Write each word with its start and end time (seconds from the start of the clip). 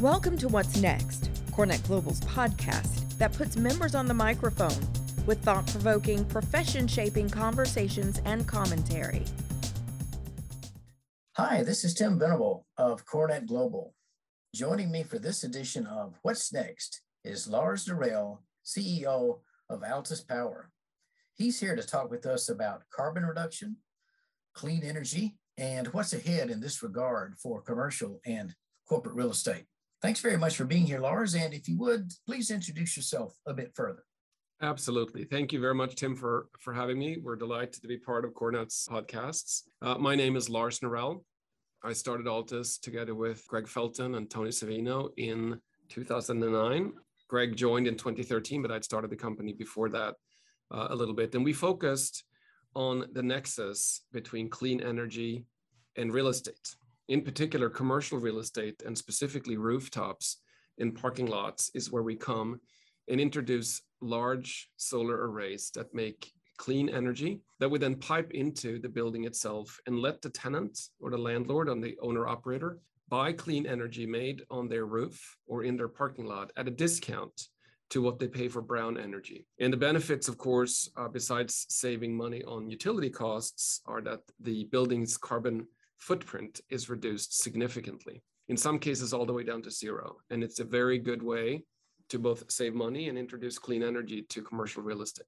Welcome 0.00 0.38
to 0.38 0.48
What's 0.48 0.80
Next, 0.80 1.28
CoreNet 1.50 1.84
Global's 1.84 2.20
podcast 2.20 3.18
that 3.18 3.32
puts 3.32 3.56
members 3.56 3.96
on 3.96 4.06
the 4.06 4.14
microphone 4.14 4.86
with 5.26 5.42
thought 5.42 5.66
provoking, 5.66 6.24
profession 6.26 6.86
shaping 6.86 7.28
conversations 7.28 8.20
and 8.24 8.46
commentary. 8.46 9.24
Hi, 11.36 11.64
this 11.64 11.84
is 11.84 11.94
Tim 11.94 12.16
Venable 12.16 12.64
of 12.76 13.04
CoreNet 13.06 13.46
Global. 13.48 13.92
Joining 14.54 14.92
me 14.92 15.02
for 15.02 15.18
this 15.18 15.42
edition 15.42 15.84
of 15.86 16.16
What's 16.22 16.52
Next 16.52 17.02
is 17.24 17.48
Lars 17.48 17.86
Norell, 17.86 18.38
CEO 18.64 19.40
of 19.68 19.80
Altus 19.80 20.24
Power. 20.24 20.70
He's 21.34 21.58
here 21.58 21.74
to 21.74 21.82
talk 21.82 22.08
with 22.08 22.24
us 22.24 22.48
about 22.48 22.84
carbon 22.94 23.26
reduction, 23.26 23.78
clean 24.54 24.84
energy, 24.84 25.38
and 25.56 25.88
what's 25.88 26.12
ahead 26.12 26.50
in 26.50 26.60
this 26.60 26.84
regard 26.84 27.34
for 27.42 27.60
commercial 27.60 28.20
and 28.24 28.54
corporate 28.88 29.16
real 29.16 29.32
estate. 29.32 29.64
Thanks 30.00 30.20
very 30.20 30.36
much 30.36 30.56
for 30.56 30.64
being 30.64 30.86
here, 30.86 31.00
Lars. 31.00 31.34
And 31.34 31.52
if 31.52 31.68
you 31.68 31.76
would, 31.78 32.12
please 32.24 32.50
introduce 32.50 32.96
yourself 32.96 33.34
a 33.46 33.54
bit 33.54 33.72
further. 33.74 34.04
Absolutely. 34.62 35.24
Thank 35.24 35.52
you 35.52 35.60
very 35.60 35.74
much, 35.74 35.96
Tim, 35.96 36.14
for, 36.14 36.48
for 36.60 36.72
having 36.72 36.98
me. 36.98 37.18
We're 37.20 37.36
delighted 37.36 37.80
to 37.82 37.88
be 37.88 37.96
part 37.96 38.24
of 38.24 38.32
CoreNet's 38.32 38.88
podcasts. 38.88 39.62
Uh, 39.82 39.96
my 39.96 40.14
name 40.14 40.36
is 40.36 40.48
Lars 40.48 40.80
Norell. 40.80 41.24
I 41.82 41.92
started 41.92 42.26
Altus 42.26 42.80
together 42.80 43.14
with 43.14 43.46
Greg 43.48 43.68
Felton 43.68 44.16
and 44.16 44.28
Tony 44.28 44.50
Savino 44.50 45.10
in 45.16 45.60
2009. 45.88 46.92
Greg 47.28 47.56
joined 47.56 47.86
in 47.86 47.96
2013, 47.96 48.62
but 48.62 48.70
I'd 48.70 48.84
started 48.84 49.10
the 49.10 49.16
company 49.16 49.52
before 49.52 49.88
that 49.90 50.14
uh, 50.72 50.88
a 50.90 50.94
little 50.94 51.14
bit. 51.14 51.34
And 51.34 51.44
we 51.44 51.52
focused 51.52 52.24
on 52.74 53.06
the 53.12 53.22
nexus 53.22 54.02
between 54.12 54.48
clean 54.48 54.80
energy 54.80 55.44
and 55.96 56.12
real 56.12 56.28
estate 56.28 56.76
in 57.08 57.22
particular, 57.22 57.70
commercial 57.70 58.18
real 58.18 58.38
estate 58.38 58.82
and 58.84 58.96
specifically 58.96 59.56
rooftops 59.56 60.38
in 60.76 60.92
parking 60.92 61.26
lots 61.26 61.70
is 61.74 61.90
where 61.90 62.02
we 62.02 62.14
come 62.14 62.60
and 63.08 63.20
introduce 63.20 63.82
large 64.00 64.70
solar 64.76 65.28
arrays 65.28 65.70
that 65.74 65.92
make 65.94 66.32
clean 66.58 66.88
energy 66.88 67.40
that 67.60 67.68
we 67.68 67.78
then 67.78 67.94
pipe 67.94 68.32
into 68.32 68.78
the 68.80 68.88
building 68.88 69.24
itself 69.24 69.78
and 69.86 69.98
let 69.98 70.20
the 70.20 70.30
tenant 70.30 70.78
or 71.00 71.10
the 71.10 71.16
landlord 71.16 71.68
and 71.68 71.82
the 71.82 71.96
owner 72.02 72.26
operator 72.26 72.78
buy 73.08 73.32
clean 73.32 73.64
energy 73.64 74.04
made 74.04 74.42
on 74.50 74.68
their 74.68 74.84
roof 74.84 75.36
or 75.46 75.64
in 75.64 75.76
their 75.76 75.88
parking 75.88 76.26
lot 76.26 76.52
at 76.56 76.68
a 76.68 76.70
discount 76.70 77.48
to 77.90 78.02
what 78.02 78.18
they 78.18 78.28
pay 78.28 78.48
for 78.48 78.60
brown 78.60 78.98
energy. 78.98 79.46
And 79.60 79.72
the 79.72 79.78
benefits, 79.78 80.28
of 80.28 80.36
course, 80.36 80.90
uh, 80.96 81.08
besides 81.08 81.64
saving 81.70 82.14
money 82.14 82.44
on 82.44 82.68
utility 82.68 83.08
costs, 83.08 83.80
are 83.86 84.02
that 84.02 84.20
the 84.40 84.64
building's 84.64 85.16
carbon 85.16 85.66
footprint 85.98 86.60
is 86.70 86.88
reduced 86.88 87.40
significantly, 87.40 88.22
in 88.48 88.56
some 88.56 88.78
cases, 88.78 89.12
all 89.12 89.26
the 89.26 89.32
way 89.32 89.44
down 89.44 89.62
to 89.62 89.70
zero. 89.70 90.16
And 90.30 90.42
it's 90.42 90.60
a 90.60 90.64
very 90.64 90.98
good 90.98 91.22
way 91.22 91.62
to 92.08 92.18
both 92.18 92.50
save 92.50 92.74
money 92.74 93.08
and 93.08 93.18
introduce 93.18 93.58
clean 93.58 93.82
energy 93.82 94.22
to 94.30 94.42
commercial 94.42 94.82
real 94.82 95.02
estate. 95.02 95.26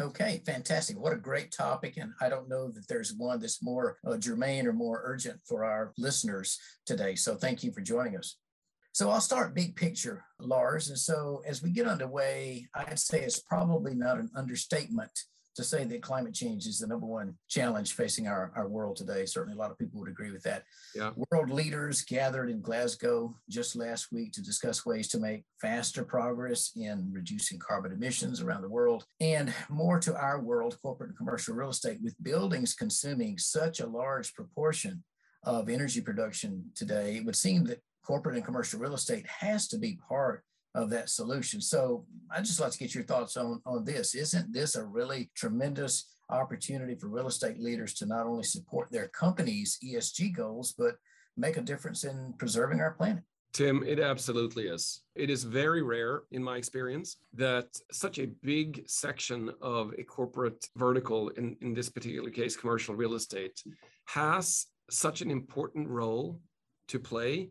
Okay, 0.00 0.42
fantastic. 0.46 0.98
What 0.98 1.12
a 1.12 1.16
great 1.16 1.50
topic. 1.50 1.96
And 1.96 2.12
I 2.20 2.28
don't 2.28 2.48
know 2.48 2.70
that 2.70 2.86
there's 2.88 3.14
one 3.14 3.40
that's 3.40 3.62
more 3.62 3.98
uh, 4.06 4.16
germane 4.16 4.66
or 4.66 4.72
more 4.72 5.02
urgent 5.04 5.40
for 5.46 5.64
our 5.64 5.92
listeners 5.98 6.58
today. 6.86 7.14
So 7.16 7.34
thank 7.34 7.64
you 7.64 7.72
for 7.72 7.80
joining 7.80 8.16
us. 8.16 8.36
So 8.92 9.10
I'll 9.10 9.20
start 9.20 9.54
big 9.54 9.76
picture, 9.76 10.24
Lars. 10.40 10.88
And 10.88 10.98
so 10.98 11.42
as 11.46 11.62
we 11.62 11.70
get 11.70 11.86
underway, 11.86 12.68
I'd 12.74 12.98
say 12.98 13.20
it's 13.20 13.40
probably 13.40 13.94
not 13.94 14.18
an 14.18 14.30
understatement 14.36 15.10
to 15.58 15.64
say 15.64 15.82
that 15.82 16.02
climate 16.02 16.34
change 16.34 16.66
is 16.66 16.78
the 16.78 16.86
number 16.86 17.04
one 17.04 17.34
challenge 17.48 17.94
facing 17.94 18.28
our, 18.28 18.52
our 18.54 18.68
world 18.68 18.94
today. 18.94 19.26
Certainly, 19.26 19.56
a 19.56 19.58
lot 19.58 19.72
of 19.72 19.78
people 19.78 19.98
would 19.98 20.08
agree 20.08 20.30
with 20.30 20.44
that. 20.44 20.62
Yeah. 20.94 21.10
World 21.32 21.50
leaders 21.50 22.02
gathered 22.02 22.48
in 22.48 22.60
Glasgow 22.60 23.34
just 23.50 23.74
last 23.74 24.12
week 24.12 24.32
to 24.34 24.40
discuss 24.40 24.86
ways 24.86 25.08
to 25.08 25.18
make 25.18 25.42
faster 25.60 26.04
progress 26.04 26.70
in 26.76 27.10
reducing 27.12 27.58
carbon 27.58 27.90
emissions 27.90 28.40
around 28.40 28.62
the 28.62 28.68
world 28.68 29.04
and 29.20 29.52
more 29.68 29.98
to 29.98 30.16
our 30.16 30.40
world, 30.40 30.78
corporate 30.80 31.10
and 31.10 31.18
commercial 31.18 31.56
real 31.56 31.70
estate, 31.70 31.98
with 32.04 32.14
buildings 32.22 32.72
consuming 32.74 33.36
such 33.36 33.80
a 33.80 33.86
large 33.86 34.34
proportion 34.34 35.02
of 35.42 35.68
energy 35.68 36.00
production 36.00 36.70
today. 36.76 37.16
It 37.16 37.24
would 37.24 37.34
seem 37.34 37.64
that 37.64 37.80
corporate 38.06 38.36
and 38.36 38.44
commercial 38.44 38.78
real 38.78 38.94
estate 38.94 39.26
has 39.26 39.66
to 39.68 39.78
be 39.78 39.98
part 40.08 40.44
of 40.78 40.90
that 40.90 41.10
solution. 41.10 41.60
So 41.60 42.06
I'd 42.30 42.44
just 42.44 42.60
like 42.60 42.70
to 42.72 42.78
get 42.78 42.94
your 42.94 43.04
thoughts 43.04 43.36
on, 43.36 43.60
on 43.66 43.84
this. 43.84 44.14
Isn't 44.14 44.52
this 44.52 44.76
a 44.76 44.84
really 44.84 45.30
tremendous 45.34 46.14
opportunity 46.30 46.94
for 46.94 47.08
real 47.08 47.26
estate 47.26 47.58
leaders 47.58 47.94
to 47.94 48.06
not 48.06 48.26
only 48.26 48.44
support 48.44 48.88
their 48.90 49.08
company's 49.08 49.78
ESG 49.84 50.36
goals, 50.36 50.74
but 50.78 50.94
make 51.36 51.56
a 51.56 51.62
difference 51.62 52.04
in 52.04 52.32
preserving 52.38 52.80
our 52.80 52.92
planet? 52.92 53.24
Tim, 53.52 53.82
it 53.84 53.98
absolutely 53.98 54.68
is. 54.68 55.02
It 55.16 55.30
is 55.30 55.42
very 55.42 55.82
rare, 55.82 56.22
in 56.30 56.44
my 56.44 56.58
experience, 56.58 57.16
that 57.34 57.66
such 57.90 58.18
a 58.18 58.26
big 58.42 58.84
section 58.86 59.50
of 59.60 59.94
a 59.98 60.04
corporate 60.04 60.64
vertical, 60.76 61.30
in, 61.30 61.56
in 61.60 61.74
this 61.74 61.88
particular 61.88 62.30
case, 62.30 62.56
commercial 62.56 62.94
real 62.94 63.14
estate, 63.14 63.60
has 64.06 64.66
such 64.90 65.22
an 65.22 65.30
important 65.30 65.88
role 65.88 66.40
to 66.88 67.00
play 67.00 67.50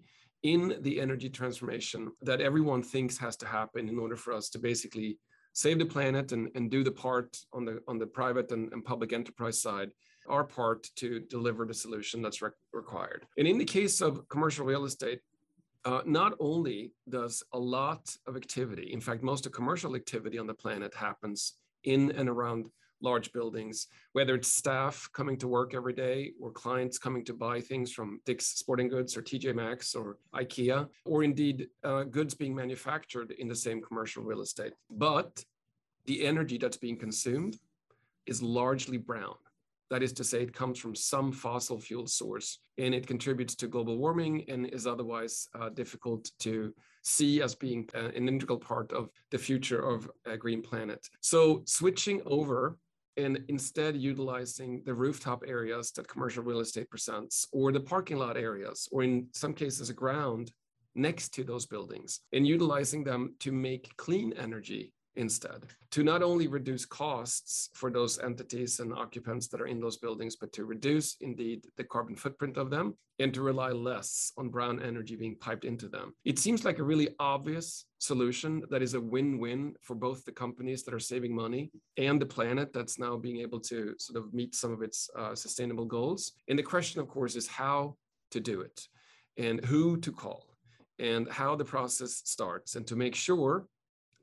in 0.53 0.77
the 0.79 1.01
energy 1.01 1.29
transformation 1.29 2.09
that 2.21 2.39
everyone 2.39 2.81
thinks 2.81 3.17
has 3.17 3.35
to 3.35 3.45
happen 3.45 3.89
in 3.89 3.99
order 3.99 4.15
for 4.15 4.31
us 4.31 4.49
to 4.49 4.57
basically 4.57 5.19
save 5.51 5.77
the 5.77 5.85
planet 5.85 6.31
and, 6.31 6.49
and 6.55 6.71
do 6.71 6.85
the 6.85 6.97
part 7.05 7.37
on 7.51 7.65
the 7.65 7.81
on 7.87 7.97
the 7.97 8.07
private 8.19 8.49
and, 8.53 8.71
and 8.71 8.85
public 8.85 9.11
enterprise 9.11 9.61
side 9.61 9.91
our 10.29 10.45
part 10.45 10.81
to 10.95 11.21
deliver 11.35 11.65
the 11.65 11.73
solution 11.73 12.21
that's 12.21 12.41
re- 12.41 12.49
required. 12.73 13.25
And 13.37 13.47
in 13.47 13.57
the 13.57 13.71
case 13.79 14.01
of 14.01 14.27
commercial 14.29 14.65
real 14.65 14.85
estate 14.85 15.19
uh, 15.85 16.01
not 16.05 16.33
only 16.39 16.91
does 17.17 17.43
a 17.53 17.59
lot 17.59 18.03
of 18.27 18.37
activity 18.37 18.87
in 18.97 19.01
fact 19.01 19.21
most 19.23 19.45
of 19.45 19.51
commercial 19.51 19.95
activity 20.01 20.37
on 20.37 20.47
the 20.47 20.59
planet 20.63 20.93
happens 20.93 21.39
in 21.83 22.11
and 22.11 22.29
around 22.29 22.69
large 23.01 23.31
buildings, 23.33 23.87
whether 24.13 24.35
it's 24.35 24.51
staff 24.51 25.09
coming 25.13 25.37
to 25.37 25.47
work 25.47 25.73
every 25.73 25.93
day 25.93 26.33
or 26.41 26.51
clients 26.51 26.97
coming 26.97 27.23
to 27.25 27.33
buy 27.33 27.61
things 27.61 27.91
from 27.91 28.19
Dick's 28.25 28.47
Sporting 28.47 28.87
Goods 28.87 29.15
or 29.15 29.21
TJ 29.21 29.55
Maxx 29.55 29.95
or 29.95 30.17
IKEA, 30.33 30.87
or 31.05 31.23
indeed 31.23 31.67
uh, 31.83 32.03
goods 32.03 32.33
being 32.33 32.55
manufactured 32.55 33.31
in 33.31 33.47
the 33.47 33.55
same 33.55 33.81
commercial 33.81 34.23
real 34.23 34.41
estate. 34.41 34.73
But 34.89 35.43
the 36.05 36.25
energy 36.25 36.57
that's 36.57 36.77
being 36.77 36.97
consumed 36.97 37.57
is 38.25 38.41
largely 38.41 38.97
brown. 38.97 39.35
That 39.89 40.03
is 40.03 40.11
to 40.13 40.23
say, 40.23 40.41
it 40.41 40.53
comes 40.53 40.79
from 40.79 40.95
some 40.95 41.31
fossil 41.31 41.79
fuel 41.79 42.07
source 42.07 42.59
and 42.77 42.93
it 42.93 43.07
contributes 43.07 43.55
to 43.55 43.67
global 43.67 43.97
warming 43.97 44.43
and 44.49 44.67
is 44.67 44.85
otherwise 44.85 45.47
uh, 45.57 45.69
difficult 45.69 46.29
to 46.39 46.73
see 47.03 47.41
as 47.41 47.55
being 47.55 47.87
uh, 47.95 48.09
an 48.09 48.27
integral 48.27 48.59
part 48.59 48.91
of 48.91 49.09
the 49.31 49.37
future 49.37 49.79
of 49.79 50.09
a 50.25 50.35
green 50.35 50.61
planet. 50.61 51.07
So, 51.21 51.61
switching 51.65 52.21
over 52.25 52.77
and 53.17 53.43
instead 53.47 53.95
utilizing 53.95 54.81
the 54.85 54.93
rooftop 54.93 55.43
areas 55.47 55.91
that 55.91 56.07
commercial 56.07 56.43
real 56.43 56.59
estate 56.59 56.89
presents 56.89 57.47
or 57.51 57.71
the 57.71 57.79
parking 57.79 58.17
lot 58.17 58.37
areas 58.37 58.87
or 58.91 59.03
in 59.03 59.27
some 59.33 59.53
cases 59.53 59.89
a 59.89 59.93
ground 59.93 60.51
next 60.95 61.29
to 61.29 61.43
those 61.43 61.65
buildings 61.65 62.21
and 62.33 62.47
utilizing 62.47 63.03
them 63.03 63.33
to 63.39 63.51
make 63.51 63.95
clean 63.97 64.33
energy 64.33 64.93
instead 65.17 65.65
to 65.91 66.03
not 66.03 66.21
only 66.23 66.47
reduce 66.47 66.85
costs 66.85 67.69
for 67.73 67.89
those 67.91 68.19
entities 68.19 68.79
and 68.79 68.93
occupants 68.93 69.47
that 69.47 69.61
are 69.61 69.67
in 69.67 69.79
those 69.79 69.97
buildings, 69.97 70.35
but 70.35 70.53
to 70.53 70.65
reduce 70.65 71.17
indeed 71.21 71.65
the 71.75 71.83
carbon 71.83 72.15
footprint 72.15 72.57
of 72.57 72.69
them 72.69 72.95
and 73.19 73.33
to 73.33 73.41
rely 73.41 73.71
less 73.71 74.31
on 74.37 74.49
brown 74.49 74.81
energy 74.81 75.15
being 75.15 75.35
piped 75.35 75.65
into 75.65 75.87
them. 75.87 76.13
It 76.23 76.39
seems 76.39 76.63
like 76.63 76.79
a 76.79 76.83
really 76.83 77.09
obvious 77.19 77.85
solution 77.99 78.63
that 78.69 78.81
is 78.81 78.93
a 78.93 79.01
win 79.01 79.39
win 79.39 79.73
for 79.81 79.95
both 79.95 80.23
the 80.23 80.31
companies 80.31 80.83
that 80.83 80.93
are 80.93 80.99
saving 80.99 81.33
money 81.35 81.71
and 81.97 82.21
the 82.21 82.25
planet 82.25 82.71
that's 82.73 82.99
now 82.99 83.17
being 83.17 83.37
able 83.37 83.59
to 83.61 83.95
sort 83.97 84.23
of 84.23 84.33
meet 84.33 84.55
some 84.55 84.71
of 84.71 84.81
its 84.81 85.09
uh, 85.17 85.33
sustainable 85.33 85.85
goals. 85.85 86.33
And 86.47 86.59
the 86.59 86.63
question, 86.63 87.01
of 87.01 87.07
course, 87.07 87.35
is 87.35 87.47
how 87.47 87.95
to 88.31 88.39
do 88.39 88.61
it 88.61 88.87
and 89.37 89.63
who 89.65 89.97
to 89.97 90.11
call 90.11 90.45
and 90.99 91.29
how 91.29 91.55
the 91.55 91.65
process 91.65 92.21
starts 92.25 92.75
and 92.75 92.85
to 92.87 92.95
make 92.95 93.15
sure 93.15 93.67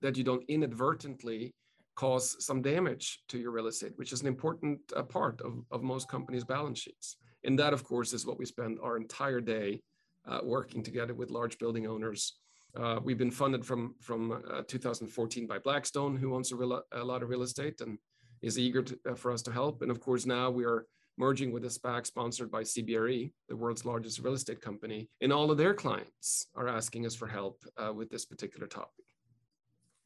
that 0.04 0.18
you 0.18 0.22
don't 0.22 0.44
inadvertently 0.48 1.54
cause 1.96 2.36
some 2.44 2.60
damage 2.60 3.20
to 3.28 3.38
your 3.38 3.52
real 3.52 3.68
estate, 3.68 3.92
which 3.96 4.12
is 4.12 4.20
an 4.20 4.26
important 4.26 4.78
uh, 4.94 5.02
part 5.02 5.40
of, 5.40 5.64
of 5.70 5.82
most 5.82 6.08
companies' 6.08 6.44
balance 6.44 6.78
sheets. 6.78 7.16
And 7.44 7.58
that, 7.58 7.72
of 7.72 7.84
course, 7.84 8.12
is 8.12 8.26
what 8.26 8.38
we 8.38 8.44
spend 8.44 8.78
our 8.82 8.98
entire 8.98 9.40
day 9.40 9.80
uh, 10.28 10.40
working 10.42 10.82
together 10.82 11.14
with 11.14 11.30
large 11.30 11.58
building 11.58 11.86
owners. 11.86 12.34
Uh, 12.76 13.00
we've 13.02 13.16
been 13.16 13.30
funded 13.30 13.64
from, 13.64 13.94
from 14.00 14.42
uh, 14.52 14.62
2014 14.68 15.46
by 15.46 15.58
Blackstone, 15.58 16.16
who 16.16 16.34
owns 16.34 16.52
a, 16.52 16.56
real, 16.56 16.82
a, 16.92 17.02
lot 17.02 17.22
of 17.22 17.30
real 17.30 17.42
estate 17.42 17.80
and 17.80 17.96
is 18.42 18.58
eager 18.58 18.82
to, 18.82 18.98
uh, 19.08 19.14
for 19.14 19.32
us 19.32 19.40
to 19.40 19.52
help. 19.52 19.80
And 19.80 19.90
of 19.90 20.00
course, 20.00 20.26
now 20.26 20.50
we 20.50 20.66
are 20.66 20.84
merging 21.16 21.50
with 21.50 21.64
a 21.64 21.68
SPAC 21.68 22.04
sponsored 22.04 22.50
by 22.50 22.62
CBRE, 22.62 23.32
the 23.48 23.56
world's 23.56 23.86
largest 23.86 24.18
real 24.18 24.34
estate 24.34 24.60
company. 24.60 25.08
And 25.22 25.32
all 25.32 25.50
of 25.50 25.56
their 25.56 25.72
clients 25.72 26.48
are 26.54 26.68
asking 26.68 27.06
us 27.06 27.14
for 27.14 27.26
help 27.26 27.62
uh, 27.78 27.92
with 27.94 28.10
this 28.10 28.26
particular 28.26 28.66
topic. 28.66 29.04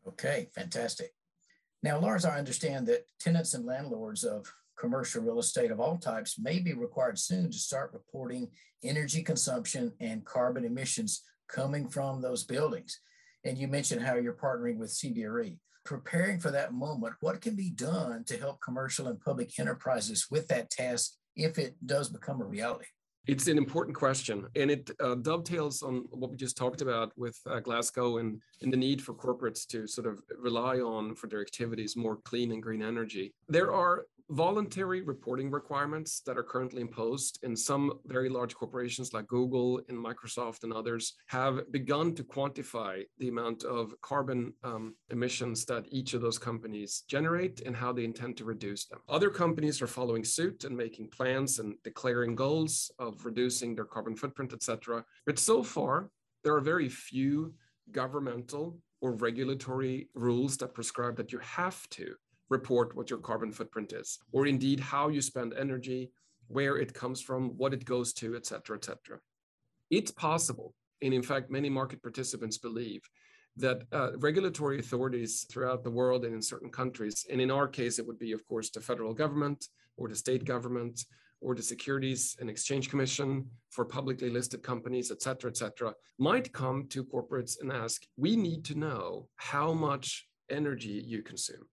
Okay, 0.08 0.48
fantastic. 0.54 1.10
Now, 1.82 2.00
Lars, 2.00 2.24
I 2.24 2.38
understand 2.38 2.86
that 2.86 3.06
tenants 3.20 3.54
and 3.54 3.66
landlords 3.66 4.24
of 4.24 4.50
commercial 4.78 5.22
real 5.22 5.38
estate 5.38 5.70
of 5.70 5.80
all 5.80 5.98
types 5.98 6.38
may 6.38 6.60
be 6.60 6.72
required 6.72 7.18
soon 7.18 7.50
to 7.50 7.58
start 7.58 7.92
reporting 7.92 8.48
energy 8.82 9.22
consumption 9.22 9.92
and 10.00 10.24
carbon 10.24 10.64
emissions 10.64 11.22
coming 11.48 11.88
from 11.88 12.22
those 12.22 12.44
buildings. 12.44 13.00
And 13.44 13.58
you 13.58 13.68
mentioned 13.68 14.02
how 14.02 14.14
you're 14.14 14.34
partnering 14.34 14.78
with 14.78 14.90
CBRE. 14.90 15.58
Preparing 15.84 16.38
for 16.38 16.50
that 16.50 16.72
moment, 16.72 17.14
what 17.20 17.40
can 17.40 17.54
be 17.54 17.70
done 17.70 18.24
to 18.24 18.38
help 18.38 18.60
commercial 18.60 19.08
and 19.08 19.20
public 19.20 19.58
enterprises 19.58 20.26
with 20.30 20.48
that 20.48 20.70
task 20.70 21.12
if 21.36 21.58
it 21.58 21.74
does 21.84 22.08
become 22.08 22.40
a 22.40 22.46
reality? 22.46 22.86
It's 23.28 23.46
an 23.46 23.58
important 23.58 23.94
question, 23.94 24.46
and 24.56 24.70
it 24.70 24.90
uh, 25.00 25.14
dovetails 25.16 25.82
on 25.82 26.06
what 26.08 26.30
we 26.30 26.36
just 26.38 26.56
talked 26.56 26.80
about 26.80 27.12
with 27.14 27.38
uh, 27.46 27.60
Glasgow 27.60 28.16
and, 28.16 28.40
and 28.62 28.72
the 28.72 28.76
need 28.78 29.02
for 29.02 29.12
corporates 29.12 29.66
to 29.66 29.86
sort 29.86 30.06
of 30.06 30.22
rely 30.38 30.78
on 30.78 31.14
for 31.14 31.26
their 31.26 31.42
activities 31.42 31.94
more 31.94 32.16
clean 32.16 32.52
and 32.52 32.62
green 32.62 32.80
energy. 32.80 33.34
There 33.46 33.70
are 33.70 34.06
voluntary 34.30 35.00
reporting 35.00 35.50
requirements 35.50 36.20
that 36.26 36.36
are 36.36 36.42
currently 36.42 36.82
imposed 36.82 37.38
in 37.42 37.56
some 37.56 37.98
very 38.06 38.28
large 38.28 38.54
corporations 38.54 39.14
like 39.14 39.26
Google 39.26 39.80
and 39.88 39.96
Microsoft 39.96 40.64
and 40.64 40.72
others 40.72 41.14
have 41.28 41.70
begun 41.72 42.14
to 42.14 42.24
quantify 42.24 43.02
the 43.18 43.28
amount 43.28 43.64
of 43.64 43.94
carbon 44.02 44.52
um, 44.62 44.94
emissions 45.10 45.64
that 45.64 45.86
each 45.90 46.12
of 46.12 46.20
those 46.20 46.38
companies 46.38 47.04
generate 47.08 47.62
and 47.62 47.74
how 47.74 47.92
they 47.92 48.04
intend 48.04 48.36
to 48.36 48.44
reduce 48.44 48.86
them. 48.86 49.00
Other 49.08 49.30
companies 49.30 49.80
are 49.80 49.86
following 49.86 50.24
suit 50.24 50.64
and 50.64 50.76
making 50.76 51.08
plans 51.08 51.58
and 51.58 51.74
declaring 51.82 52.34
goals 52.34 52.90
of 52.98 53.24
reducing 53.24 53.74
their 53.74 53.86
carbon 53.86 54.14
footprint, 54.14 54.52
etc. 54.52 55.04
But 55.24 55.38
so 55.38 55.62
far, 55.62 56.10
there 56.44 56.54
are 56.54 56.60
very 56.60 56.88
few 56.88 57.54
governmental 57.92 58.78
or 59.00 59.12
regulatory 59.12 60.08
rules 60.14 60.56
that 60.58 60.74
prescribe 60.74 61.16
that 61.16 61.32
you 61.32 61.38
have 61.38 61.88
to 61.90 62.14
report 62.48 62.96
what 62.96 63.10
your 63.10 63.18
carbon 63.18 63.52
footprint 63.52 63.92
is, 63.92 64.18
or 64.32 64.46
indeed 64.46 64.80
how 64.80 65.08
you 65.08 65.20
spend 65.20 65.54
energy, 65.54 66.10
where 66.48 66.78
it 66.78 66.94
comes 66.94 67.20
from, 67.20 67.50
what 67.58 67.74
it 67.74 67.84
goes 67.84 68.12
to, 68.14 68.34
et 68.36 68.46
cetera, 68.46 68.76
et 68.76 68.84
cetera. 68.84 69.18
It's 69.90 70.10
possible, 70.10 70.74
and 71.02 71.12
in 71.12 71.22
fact, 71.22 71.50
many 71.50 71.68
market 71.68 72.02
participants 72.02 72.58
believe 72.58 73.02
that 73.56 73.82
uh, 73.92 74.16
regulatory 74.18 74.78
authorities 74.78 75.44
throughout 75.50 75.82
the 75.82 75.90
world 75.90 76.24
and 76.24 76.34
in 76.34 76.40
certain 76.40 76.70
countries, 76.70 77.26
and 77.30 77.40
in 77.40 77.50
our 77.50 77.66
case, 77.66 77.98
it 77.98 78.06
would 78.06 78.18
be, 78.18 78.32
of 78.32 78.46
course, 78.46 78.70
the 78.70 78.80
federal 78.80 79.12
government 79.12 79.66
or 79.96 80.08
the 80.08 80.14
state 80.14 80.44
government 80.44 81.04
or 81.40 81.54
the 81.54 81.62
Securities 81.62 82.36
and 82.40 82.48
Exchange 82.50 82.88
Commission 82.88 83.46
for 83.70 83.84
publicly 83.84 84.30
listed 84.30 84.62
companies, 84.62 85.10
et 85.10 85.22
cetera, 85.22 85.50
et 85.50 85.56
cetera, 85.56 85.92
might 86.18 86.52
come 86.52 86.86
to 86.88 87.04
corporates 87.04 87.60
and 87.60 87.72
ask, 87.72 88.02
we 88.16 88.36
need 88.36 88.64
to 88.64 88.78
know 88.78 89.28
how 89.36 89.72
much 89.72 90.26
energy 90.50 91.02
you 91.06 91.22
consume. 91.22 91.68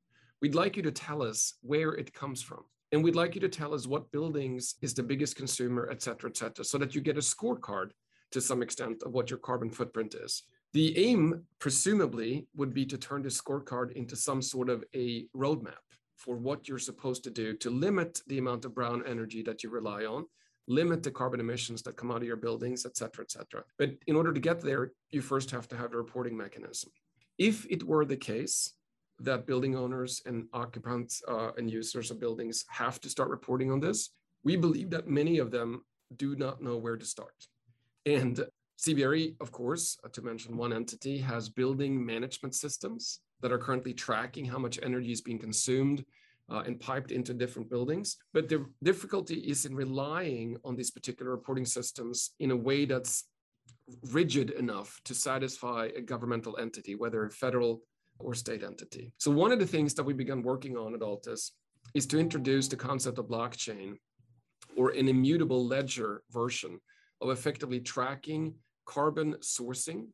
We'd 0.46 0.54
like 0.54 0.78
you 0.78 0.84
to 0.84 0.92
tell 0.92 1.24
us 1.24 1.56
where 1.64 1.94
it 1.94 2.14
comes 2.14 2.44
from. 2.44 2.66
And 2.92 3.04
we'd 3.04 3.16
like 3.16 3.34
you 3.34 3.42
to 3.42 3.50
tell 3.50 3.74
us 3.74 3.88
what 3.88 4.12
buildings 4.12 4.76
is 4.84 4.94
the 4.94 5.02
biggest 5.02 5.36
consumer, 5.36 5.90
et 5.92 6.04
cetera, 6.04 6.30
et 6.30 6.38
cetera, 6.38 6.64
so 6.64 6.78
that 6.78 6.94
you 6.94 7.02
get 7.02 7.18
a 7.18 7.20
scorecard 7.20 7.90
to 8.30 8.40
some 8.40 8.62
extent 8.62 9.02
of 9.02 9.12
what 9.12 9.32
your 9.32 9.40
carbon 9.40 9.72
footprint 9.72 10.14
is. 10.14 10.44
The 10.74 10.96
aim, 11.00 11.42
presumably, 11.58 12.46
would 12.56 12.76
be 12.76 12.86
to 12.86 12.96
turn 12.96 13.24
this 13.24 13.42
scorecard 13.42 13.94
into 13.94 14.16
some 14.16 14.40
sort 14.40 14.70
of 14.70 14.84
a 14.96 15.26
roadmap 15.36 15.82
for 16.16 16.36
what 16.36 16.68
you're 16.68 16.78
supposed 16.78 17.24
to 17.24 17.32
do 17.32 17.56
to 17.56 17.72
limit 17.72 18.22
the 18.28 18.38
amount 18.38 18.66
of 18.66 18.76
brown 18.76 19.02
energy 19.08 19.42
that 19.42 19.64
you 19.64 19.72
rely 19.72 20.06
on, 20.06 20.26
limit 20.68 21.02
the 21.02 21.10
carbon 21.10 21.40
emissions 21.40 21.82
that 21.82 21.98
come 21.98 22.12
out 22.12 22.18
of 22.18 22.28
your 22.28 22.36
buildings, 22.36 22.86
et 22.86 22.96
cetera, 22.96 23.24
et 23.24 23.32
cetera. 23.32 23.64
But 23.80 23.94
in 24.06 24.16
order 24.16 24.32
to 24.32 24.40
get 24.40 24.62
there, 24.62 24.92
you 25.10 25.24
first 25.24 25.50
have 25.50 25.68
to 25.70 25.76
have 25.76 25.96
a 25.96 25.98
reporting 25.98 26.38
mechanism. 26.38 26.92
If 27.40 27.66
it 27.72 27.82
were 27.82 28.06
the 28.06 28.16
case 28.16 28.74
that 29.20 29.46
building 29.46 29.76
owners 29.76 30.22
and 30.26 30.48
occupants 30.54 31.22
uh, 31.28 31.52
and 31.58 31.72
users 31.72 32.12
of 32.12 32.20
buildings 32.20 32.66
have 32.70 33.00
to 33.02 33.10
start 33.10 33.30
reporting 33.30 33.72
on 33.72 33.80
this. 33.80 34.12
We 34.44 34.56
believe 34.56 34.90
that 34.92 35.08
many 35.08 35.40
of 35.40 35.52
them 35.52 35.84
do 36.18 36.36
not 36.36 36.62
know 36.62 36.78
where 36.78 36.98
to 36.98 37.06
start. 37.06 37.48
And 38.06 38.46
CBRE, 38.78 39.36
of 39.40 39.52
course, 39.52 39.98
uh, 40.04 40.10
to 40.10 40.22
mention 40.22 40.58
one 40.58 40.74
entity, 40.74 41.18
has 41.20 41.50
building 41.50 42.06
management 42.06 42.56
systems 42.56 43.22
that 43.42 43.52
are 43.52 43.58
currently 43.58 43.94
tracking 43.94 44.46
how 44.46 44.60
much 44.60 44.80
energy 44.84 45.12
is 45.12 45.22
being 45.22 45.40
consumed 45.40 46.04
uh, 46.50 46.64
and 46.66 46.80
piped 46.80 47.12
into 47.12 47.34
different 47.34 47.70
buildings. 47.70 48.18
But 48.34 48.50
the 48.50 48.66
difficulty 48.84 49.36
is 49.36 49.66
in 49.66 49.76
relying 49.76 50.58
on 50.64 50.76
these 50.76 50.92
particular 50.92 51.32
reporting 51.32 51.66
systems 51.66 52.32
in 52.40 52.52
a 52.52 52.56
way 52.56 52.86
that's 52.86 53.26
rigid 54.12 54.52
enough 54.52 55.00
to 55.06 55.14
satisfy 55.14 55.90
a 55.96 56.02
governmental 56.02 56.58
entity, 56.58 56.96
whether 56.96 57.30
federal, 57.30 57.82
or 58.20 58.34
state 58.34 58.64
entity. 58.64 59.12
So 59.18 59.32
one 59.32 59.52
of 59.52 59.60
the 59.60 59.68
things 59.68 59.94
that 59.96 60.04
we 60.04 60.14
began 60.14 60.42
working 60.42 60.78
on 60.78 60.94
at 60.94 61.02
Altus 61.02 61.52
is 61.94 62.06
to 62.08 62.20
introduce 62.20 62.68
the 62.68 62.76
concept 62.76 63.20
of 63.20 63.26
blockchain 63.26 63.96
or 64.76 64.90
an 64.92 65.08
immutable 65.08 65.66
ledger 65.66 66.24
version 66.32 66.80
of 67.22 67.30
effectively 67.30 67.80
tracking 67.80 68.54
carbon 68.86 69.36
sourcing 69.42 70.08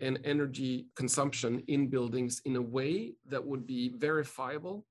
and 0.00 0.18
energy 0.24 0.86
consumption 0.96 1.62
in 1.68 1.88
buildings 1.88 2.40
in 2.44 2.56
a 2.56 2.62
way 2.62 3.14
that 3.28 3.44
would 3.44 3.66
be 3.66 3.92
verifiable 3.96 4.84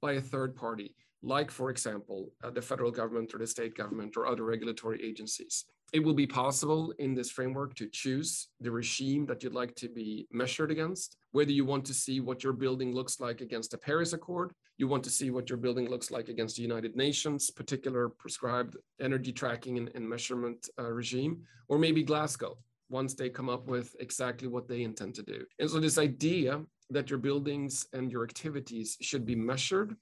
by 0.00 0.12
a 0.12 0.20
third 0.20 0.54
party, 0.56 0.94
like, 1.22 1.50
for 1.50 1.70
example, 1.70 2.32
uh, 2.44 2.50
the 2.50 2.62
federal 2.62 2.90
government 2.90 3.34
or 3.34 3.38
the 3.38 3.46
state 3.46 3.74
government 3.74 4.16
or 4.16 4.26
other 4.26 4.44
regulatory 4.44 5.02
agencies. 5.02 5.64
It 5.92 6.00
will 6.00 6.14
be 6.14 6.26
possible 6.26 6.92
in 6.98 7.14
this 7.14 7.30
framework 7.30 7.74
to 7.76 7.88
choose 7.88 8.48
the 8.60 8.70
regime 8.70 9.24
that 9.26 9.42
you'd 9.42 9.54
like 9.54 9.74
to 9.76 9.88
be 9.88 10.26
measured 10.32 10.70
against, 10.70 11.16
whether 11.30 11.52
you 11.52 11.64
want 11.64 11.84
to 11.86 11.94
see 11.94 12.20
what 12.20 12.42
your 12.42 12.52
building 12.52 12.92
looks 12.92 13.20
like 13.20 13.40
against 13.40 13.70
the 13.70 13.78
Paris 13.78 14.12
Accord, 14.12 14.52
you 14.78 14.88
want 14.88 15.04
to 15.04 15.10
see 15.10 15.30
what 15.30 15.48
your 15.48 15.58
building 15.58 15.88
looks 15.88 16.10
like 16.10 16.28
against 16.28 16.56
the 16.56 16.62
United 16.62 16.96
Nations 16.96 17.50
particular 17.50 18.08
prescribed 18.08 18.76
energy 19.00 19.32
tracking 19.32 19.78
and, 19.78 19.90
and 19.94 20.06
measurement 20.08 20.68
uh, 20.78 20.90
regime, 20.90 21.42
or 21.68 21.78
maybe 21.78 22.02
Glasgow, 22.02 22.58
once 22.88 23.14
they 23.14 23.30
come 23.30 23.48
up 23.48 23.66
with 23.68 23.94
exactly 24.00 24.48
what 24.48 24.68
they 24.68 24.82
intend 24.82 25.14
to 25.14 25.22
do. 25.22 25.44
And 25.58 25.70
so 25.70 25.80
this 25.80 25.98
idea 25.98 26.60
that 26.90 27.10
your 27.10 27.18
buildings 27.18 27.86
and 27.92 28.12
your 28.12 28.24
activities 28.24 28.96
should 29.00 29.26
be 29.26 29.34
measured 29.34 29.96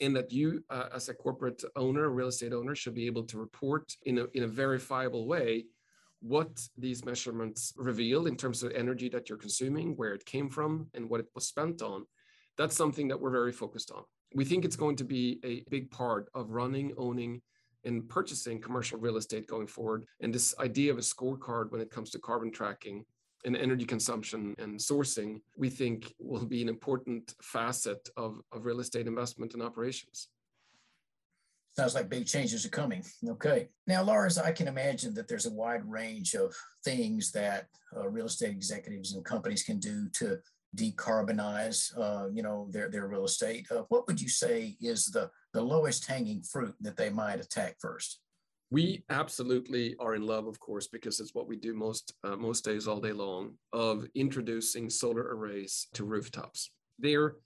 and 0.00 0.14
that 0.14 0.30
you, 0.32 0.62
uh, 0.70 0.88
as 0.94 1.08
a 1.08 1.14
corporate 1.14 1.62
owner, 1.74 2.10
real 2.10 2.28
estate 2.28 2.52
owner, 2.52 2.74
should 2.74 2.94
be 2.94 3.06
able 3.06 3.22
to 3.24 3.38
report 3.38 3.94
in 4.04 4.18
a, 4.18 4.26
in 4.34 4.42
a 4.42 4.48
verifiable 4.48 5.26
way 5.26 5.64
what 6.20 6.60
these 6.76 7.04
measurements 7.04 7.72
reveal 7.76 8.26
in 8.26 8.36
terms 8.36 8.62
of 8.62 8.72
energy 8.72 9.08
that 9.08 9.28
you're 9.28 9.38
consuming, 9.38 9.96
where 9.96 10.12
it 10.12 10.24
came 10.24 10.48
from, 10.48 10.88
and 10.94 11.08
what 11.08 11.20
it 11.20 11.26
was 11.34 11.46
spent 11.46 11.82
on. 11.82 12.04
That's 12.58 12.76
something 12.76 13.08
that 13.08 13.20
we're 13.20 13.30
very 13.30 13.52
focused 13.52 13.90
on. 13.90 14.02
We 14.34 14.44
think 14.44 14.64
it's 14.64 14.76
going 14.76 14.96
to 14.96 15.04
be 15.04 15.40
a 15.44 15.62
big 15.70 15.90
part 15.90 16.28
of 16.34 16.50
running, 16.50 16.92
owning, 16.98 17.40
and 17.84 18.08
purchasing 18.08 18.60
commercial 18.60 18.98
real 18.98 19.16
estate 19.16 19.46
going 19.46 19.66
forward. 19.66 20.04
And 20.20 20.34
this 20.34 20.54
idea 20.58 20.90
of 20.90 20.98
a 20.98 21.02
scorecard 21.02 21.70
when 21.70 21.80
it 21.80 21.90
comes 21.90 22.10
to 22.10 22.18
carbon 22.18 22.50
tracking 22.50 23.04
and 23.46 23.56
energy 23.56 23.86
consumption 23.86 24.54
and 24.58 24.78
sourcing, 24.78 25.40
we 25.56 25.70
think 25.70 26.12
will 26.18 26.44
be 26.44 26.60
an 26.60 26.68
important 26.68 27.34
facet 27.40 28.08
of, 28.16 28.40
of 28.52 28.66
real 28.66 28.80
estate 28.80 29.06
investment 29.06 29.54
and 29.54 29.62
operations. 29.62 30.28
Sounds 31.76 31.94
like 31.94 32.08
big 32.08 32.26
changes 32.26 32.66
are 32.66 32.70
coming. 32.70 33.04
Okay. 33.28 33.68
Now, 33.86 34.02
Lars, 34.02 34.38
I 34.38 34.50
can 34.50 34.66
imagine 34.66 35.14
that 35.14 35.28
there's 35.28 35.46
a 35.46 35.52
wide 35.52 35.84
range 35.84 36.34
of 36.34 36.54
things 36.84 37.30
that 37.32 37.68
uh, 37.96 38.08
real 38.08 38.26
estate 38.26 38.50
executives 38.50 39.14
and 39.14 39.24
companies 39.24 39.62
can 39.62 39.78
do 39.78 40.08
to 40.14 40.38
decarbonize, 40.74 41.96
uh, 41.98 42.28
you 42.32 42.42
know, 42.42 42.68
their, 42.70 42.88
their 42.88 43.06
real 43.06 43.24
estate. 43.24 43.66
Uh, 43.70 43.82
what 43.88 44.06
would 44.06 44.20
you 44.20 44.28
say 44.28 44.76
is 44.80 45.06
the, 45.06 45.30
the 45.52 45.60
lowest 45.60 46.06
hanging 46.06 46.42
fruit 46.42 46.74
that 46.80 46.96
they 46.96 47.10
might 47.10 47.40
attack 47.40 47.76
first? 47.78 48.20
We 48.70 49.04
absolutely 49.10 49.94
are 50.00 50.14
in 50.14 50.22
love 50.22 50.46
of 50.46 50.58
course 50.58 50.88
because 50.88 51.20
it's 51.20 51.34
what 51.34 51.46
we 51.46 51.56
do 51.56 51.72
most 51.74 52.14
uh, 52.24 52.36
most 52.36 52.64
days 52.64 52.88
all 52.88 53.00
day 53.00 53.12
long 53.12 53.52
of 53.72 54.06
introducing 54.14 54.90
solar 54.90 55.34
arrays 55.34 55.88
to 55.94 56.04
rooftops. 56.04 56.70
There 56.98 57.36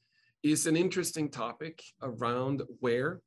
is 0.43 0.67
an 0.67 0.77
interesting 0.77 1.29
topic 1.29 1.83
around 2.03 2.63
where 2.81 3.21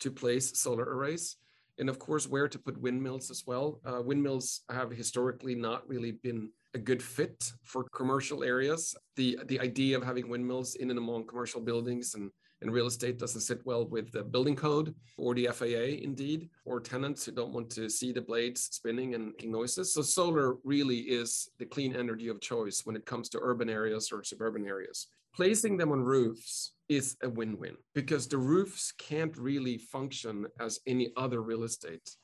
to 0.00 0.10
place 0.10 0.58
solar 0.58 0.84
arrays 0.84 1.36
and 1.78 1.88
of 1.88 1.98
course 1.98 2.28
where 2.28 2.48
to 2.48 2.58
put 2.58 2.80
windmills 2.80 3.30
as 3.30 3.44
well. 3.46 3.80
Uh, 3.86 4.02
windmills 4.02 4.62
have 4.70 4.90
historically 4.90 5.54
not 5.54 5.88
really 5.88 6.12
been 6.12 6.50
a 6.74 6.78
good 6.78 7.02
fit 7.02 7.52
for 7.64 7.84
commercial 7.84 8.44
areas. 8.44 8.94
The 9.16 9.38
the 9.46 9.58
idea 9.60 9.96
of 9.96 10.04
having 10.04 10.28
windmills 10.28 10.74
in 10.74 10.90
and 10.90 10.98
among 10.98 11.26
commercial 11.26 11.60
buildings 11.60 12.14
and 12.14 12.30
and 12.62 12.72
real 12.72 12.86
estate 12.86 13.18
doesn't 13.18 13.40
sit 13.40 13.64
well 13.64 13.86
with 13.86 14.12
the 14.12 14.22
building 14.22 14.56
code 14.56 14.94
or 15.16 15.34
the 15.34 15.48
FAA, 15.52 16.02
indeed, 16.02 16.50
or 16.64 16.80
tenants 16.80 17.24
who 17.24 17.32
don't 17.32 17.52
want 17.52 17.70
to 17.70 17.88
see 17.88 18.12
the 18.12 18.20
blades 18.20 18.68
spinning 18.72 19.14
and 19.14 19.26
making 19.26 19.52
noises. 19.52 19.94
So 19.94 20.02
solar 20.02 20.56
really 20.64 20.98
is 20.98 21.48
the 21.58 21.66
clean 21.66 21.96
energy 21.96 22.28
of 22.28 22.40
choice 22.40 22.82
when 22.84 22.96
it 22.96 23.06
comes 23.06 23.28
to 23.30 23.40
urban 23.40 23.70
areas 23.70 24.12
or 24.12 24.22
suburban 24.22 24.66
areas. 24.66 25.08
Placing 25.34 25.76
them 25.76 25.92
on 25.92 26.02
roofs 26.02 26.74
is 26.88 27.16
a 27.22 27.28
win-win 27.28 27.76
because 27.94 28.26
the 28.26 28.38
roofs 28.38 28.92
can't 28.98 29.36
really 29.36 29.78
function 29.78 30.46
as 30.58 30.80
any 30.86 31.12
other 31.16 31.40
real 31.40 31.62
estate. 31.62 32.16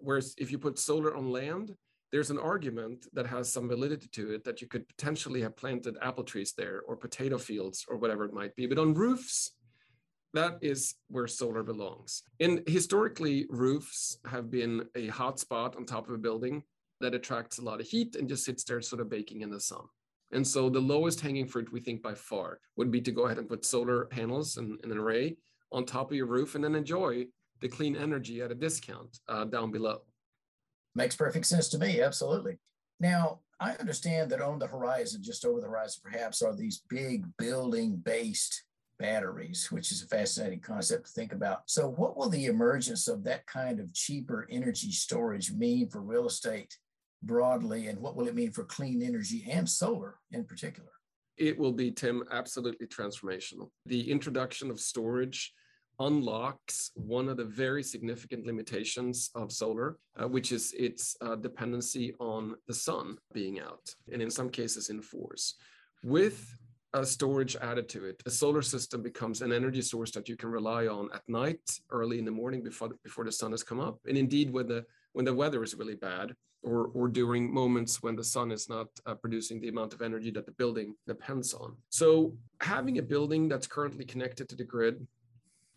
Whereas 0.00 0.34
if 0.38 0.50
you 0.50 0.58
put 0.58 0.78
solar 0.78 1.16
on 1.16 1.30
land, 1.30 1.74
there's 2.10 2.30
an 2.30 2.38
argument 2.38 3.06
that 3.12 3.26
has 3.26 3.52
some 3.52 3.68
validity 3.68 4.08
to 4.08 4.32
it 4.34 4.44
that 4.44 4.60
you 4.60 4.66
could 4.66 4.88
potentially 4.88 5.42
have 5.42 5.56
planted 5.56 5.96
apple 6.00 6.24
trees 6.24 6.54
there 6.56 6.82
or 6.88 6.96
potato 6.96 7.38
fields 7.38 7.84
or 7.88 7.96
whatever 7.96 8.24
it 8.24 8.32
might 8.32 8.56
be. 8.56 8.66
But 8.66 8.78
on 8.78 8.94
roofs, 8.94 9.52
that 10.34 10.58
is 10.60 10.94
where 11.08 11.26
solar 11.26 11.62
belongs. 11.62 12.22
And 12.40 12.62
historically, 12.66 13.46
roofs 13.48 14.18
have 14.26 14.50
been 14.50 14.84
a 14.94 15.08
hot 15.08 15.38
spot 15.40 15.76
on 15.76 15.84
top 15.84 16.08
of 16.08 16.14
a 16.14 16.18
building 16.18 16.62
that 17.00 17.14
attracts 17.14 17.58
a 17.58 17.62
lot 17.62 17.80
of 17.80 17.86
heat 17.86 18.16
and 18.16 18.28
just 18.28 18.44
sits 18.44 18.64
there 18.64 18.82
sort 18.82 19.00
of 19.00 19.08
baking 19.08 19.42
in 19.42 19.50
the 19.50 19.60
sun. 19.60 19.82
And 20.32 20.46
so 20.46 20.68
the 20.68 20.80
lowest 20.80 21.20
hanging 21.20 21.46
fruit 21.46 21.72
we 21.72 21.80
think 21.80 22.02
by 22.02 22.14
far 22.14 22.60
would 22.76 22.90
be 22.90 23.00
to 23.00 23.12
go 23.12 23.24
ahead 23.24 23.38
and 23.38 23.48
put 23.48 23.64
solar 23.64 24.04
panels 24.06 24.58
and, 24.58 24.78
and 24.82 24.92
an 24.92 24.98
array 24.98 25.36
on 25.72 25.86
top 25.86 26.10
of 26.10 26.16
your 26.16 26.26
roof 26.26 26.54
and 26.54 26.62
then 26.62 26.74
enjoy 26.74 27.26
the 27.60 27.68
clean 27.68 27.96
energy 27.96 28.42
at 28.42 28.50
a 28.50 28.54
discount 28.54 29.18
uh, 29.28 29.44
down 29.44 29.70
below. 29.70 30.02
Makes 30.94 31.16
perfect 31.16 31.46
sense 31.46 31.68
to 31.70 31.78
me. 31.78 32.02
Absolutely. 32.02 32.58
Now, 33.00 33.40
I 33.60 33.72
understand 33.72 34.30
that 34.30 34.40
on 34.40 34.58
the 34.58 34.66
horizon, 34.66 35.22
just 35.22 35.44
over 35.44 35.60
the 35.60 35.66
horizon, 35.66 36.02
perhaps, 36.04 36.42
are 36.42 36.54
these 36.54 36.82
big 36.88 37.24
building 37.38 37.96
based 37.96 38.64
batteries, 38.98 39.70
which 39.70 39.92
is 39.92 40.02
a 40.02 40.06
fascinating 40.06 40.60
concept 40.60 41.06
to 41.06 41.12
think 41.12 41.32
about. 41.32 41.62
So, 41.66 41.88
what 41.88 42.16
will 42.16 42.28
the 42.28 42.46
emergence 42.46 43.08
of 43.08 43.24
that 43.24 43.46
kind 43.46 43.80
of 43.80 43.94
cheaper 43.94 44.46
energy 44.50 44.90
storage 44.90 45.52
mean 45.52 45.88
for 45.88 46.00
real 46.00 46.26
estate 46.26 46.76
broadly, 47.22 47.88
and 47.88 47.98
what 47.98 48.16
will 48.16 48.28
it 48.28 48.34
mean 48.34 48.52
for 48.52 48.64
clean 48.64 49.02
energy 49.02 49.46
and 49.50 49.68
solar 49.68 50.16
in 50.32 50.44
particular? 50.44 50.90
It 51.36 51.58
will 51.58 51.72
be, 51.72 51.90
Tim, 51.90 52.24
absolutely 52.30 52.86
transformational. 52.86 53.70
The 53.86 54.10
introduction 54.10 54.70
of 54.70 54.80
storage 54.80 55.52
unlocks 56.00 56.92
one 56.94 57.28
of 57.28 57.36
the 57.36 57.44
very 57.44 57.82
significant 57.82 58.46
limitations 58.46 59.30
of 59.34 59.50
solar, 59.50 59.98
uh, 60.20 60.28
which 60.28 60.52
is 60.52 60.72
its 60.78 61.16
uh, 61.20 61.34
dependency 61.36 62.14
on 62.20 62.54
the 62.66 62.74
sun 62.74 63.16
being 63.32 63.60
out, 63.60 63.94
and 64.12 64.22
in 64.22 64.30
some 64.30 64.48
cases 64.48 64.90
in 64.90 65.02
force. 65.02 65.54
With 66.04 66.56
a 66.94 67.04
storage 67.04 67.56
added 67.56 67.88
to 67.90 68.04
it, 68.04 68.22
a 68.26 68.30
solar 68.30 68.62
system 68.62 69.02
becomes 69.02 69.42
an 69.42 69.52
energy 69.52 69.82
source 69.82 70.10
that 70.12 70.28
you 70.28 70.36
can 70.36 70.50
rely 70.50 70.86
on 70.86 71.08
at 71.14 71.22
night, 71.28 71.60
early 71.90 72.18
in 72.18 72.24
the 72.24 72.30
morning 72.30 72.62
before, 72.62 72.90
before 73.04 73.24
the 73.24 73.32
sun 73.32 73.50
has 73.50 73.62
come 73.62 73.80
up, 73.80 73.98
and 74.06 74.16
indeed 74.16 74.50
when 74.50 74.66
the 74.66 74.84
when 75.12 75.24
the 75.24 75.34
weather 75.34 75.62
is 75.62 75.74
really 75.74 75.96
bad, 75.96 76.34
or, 76.62 76.90
or 76.94 77.08
during 77.08 77.52
moments 77.52 78.02
when 78.02 78.16
the 78.16 78.24
sun 78.24 78.50
is 78.50 78.68
not 78.68 78.88
uh, 79.06 79.14
producing 79.14 79.60
the 79.60 79.68
amount 79.68 79.94
of 79.94 80.02
energy 80.02 80.30
that 80.30 80.46
the 80.46 80.52
building 80.52 80.94
depends 81.06 81.54
on. 81.54 81.76
So 81.88 82.36
having 82.60 82.98
a 82.98 83.02
building 83.02 83.48
that's 83.48 83.66
currently 83.66 84.04
connected 84.04 84.48
to 84.48 84.56
the 84.56 84.64
grid 84.64 85.06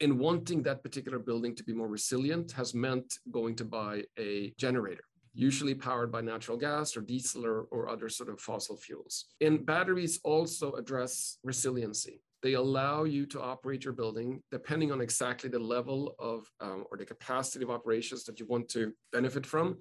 and 0.02 0.20
wanting 0.20 0.64
that 0.64 0.84
particular 0.84 1.20
building 1.20 1.56
to 1.56 1.64
be 1.64 1.74
more 1.74 1.88
resilient 1.88 2.52
has 2.54 2.74
meant 2.74 3.20
going 3.32 3.56
to 3.56 3.66
buy 3.66 4.04
a 4.20 4.52
generator 4.58 5.04
usually 5.34 5.76
powered 5.76 6.12
by 6.12 6.22
natural 6.22 6.58
gas 6.58 6.96
or 6.98 7.02
diesel 7.02 7.46
or, 7.46 7.62
or 7.72 7.90
other 7.90 8.10
sort 8.10 8.30
of 8.30 8.40
fossil 8.40 8.78
fuels. 8.78 9.26
And 9.40 9.66
batteries 9.66 10.20
also 10.24 10.74
address 10.74 11.38
resiliency. 11.44 12.22
They 12.44 12.54
allow 12.54 13.04
you 13.04 13.26
to 13.28 13.42
operate 13.42 13.84
your 13.84 13.94
building 13.94 14.42
depending 14.52 14.92
on 14.92 15.00
exactly 15.00 15.50
the 15.50 15.60
level 15.60 16.16
of 16.18 16.50
um, 16.60 16.86
or 16.92 16.98
the 16.98 17.06
capacity 17.06 17.64
of 17.64 17.70
operations 17.70 18.24
that 18.26 18.40
you 18.40 18.48
want 18.48 18.68
to 18.70 18.94
benefit 19.12 19.46
from. 19.46 19.78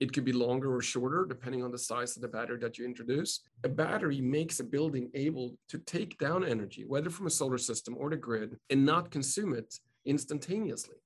It 0.00 0.12
could 0.12 0.24
be 0.24 0.32
longer 0.32 0.74
or 0.74 0.82
shorter 0.82 1.24
depending 1.26 1.62
on 1.62 1.70
the 1.70 1.78
size 1.78 2.16
of 2.16 2.22
the 2.22 2.28
battery 2.28 2.58
that 2.58 2.78
you 2.78 2.84
introduce. 2.84 3.40
A 3.62 3.68
battery 3.68 4.20
makes 4.20 4.60
a 4.60 4.64
building 4.64 5.10
able 5.14 5.56
to 5.68 5.78
take 5.78 6.18
down 6.18 6.44
energy, 6.44 6.84
whether 6.86 7.10
from 7.10 7.26
a 7.26 7.30
solar 7.30 7.58
system 7.58 7.96
or 7.98 8.10
the 8.10 8.16
grid, 8.16 8.58
and 8.70 8.84
not 8.84 9.10
consume 9.10 9.54
it 9.54 9.78
instantaneously, 10.04 10.96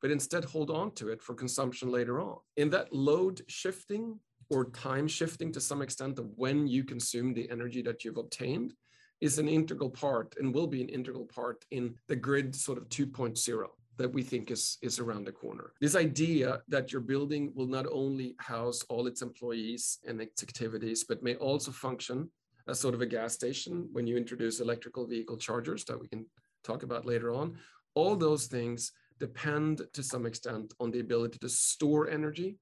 but 0.00 0.10
instead 0.10 0.44
hold 0.44 0.70
on 0.70 0.92
to 0.92 1.08
it 1.08 1.22
for 1.22 1.34
consumption 1.34 1.90
later 1.90 2.20
on. 2.20 2.36
In 2.56 2.70
that 2.70 2.92
load 2.92 3.42
shifting 3.48 4.18
or 4.50 4.70
time 4.70 5.08
shifting 5.08 5.52
to 5.52 5.60
some 5.60 5.82
extent 5.82 6.18
of 6.18 6.30
when 6.36 6.66
you 6.66 6.84
consume 6.84 7.34
the 7.34 7.50
energy 7.50 7.82
that 7.82 8.04
you've 8.04 8.16
obtained 8.16 8.74
is 9.20 9.38
an 9.38 9.48
integral 9.48 9.90
part 9.90 10.34
and 10.38 10.54
will 10.54 10.66
be 10.66 10.80
an 10.80 10.88
integral 10.88 11.26
part 11.26 11.64
in 11.70 11.94
the 12.06 12.16
grid 12.16 12.54
sort 12.54 12.78
of 12.78 12.88
2.0 12.88 13.66
that 13.98 14.12
we 14.12 14.22
think 14.22 14.50
is, 14.50 14.78
is 14.80 15.00
around 15.00 15.24
the 15.26 15.32
corner. 15.32 15.72
This 15.80 15.96
idea 15.96 16.62
that 16.68 16.92
your 16.92 17.00
building 17.00 17.52
will 17.54 17.66
not 17.66 17.86
only 17.90 18.36
house 18.38 18.84
all 18.88 19.08
its 19.08 19.22
employees 19.22 19.98
and 20.06 20.20
its 20.20 20.42
activities, 20.42 21.04
but 21.04 21.22
may 21.22 21.34
also 21.34 21.72
function 21.72 22.30
as 22.68 22.78
sort 22.78 22.94
of 22.94 23.00
a 23.00 23.06
gas 23.06 23.34
station 23.34 23.88
when 23.92 24.06
you 24.06 24.16
introduce 24.16 24.60
electrical 24.60 25.06
vehicle 25.06 25.36
chargers 25.36 25.84
that 25.86 26.00
we 26.00 26.06
can 26.06 26.24
talk 26.62 26.84
about 26.84 27.06
later 27.06 27.32
on. 27.32 27.56
All 27.94 28.14
those 28.14 28.46
things 28.46 28.92
depend 29.18 29.82
to 29.92 30.02
some 30.02 30.26
extent 30.26 30.74
on 30.80 30.90
the 30.90 31.00
ability 31.00 31.38
to 31.38 31.48
store 31.48 32.08
energy 32.08 32.56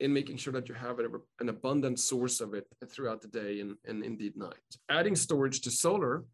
in 0.00 0.12
making 0.12 0.36
sure 0.36 0.52
that 0.52 0.68
you 0.68 0.74
have 0.74 0.98
an 1.40 1.48
abundant 1.48 2.00
source 2.00 2.40
of 2.40 2.54
it 2.54 2.66
throughout 2.88 3.20
the 3.20 3.28
day 3.28 3.60
and, 3.60 3.76
and 3.86 4.02
indeed 4.02 4.36
night. 4.36 4.56
Adding 4.88 5.14
storage 5.14 5.60
to 5.62 5.70
solar 5.70 6.24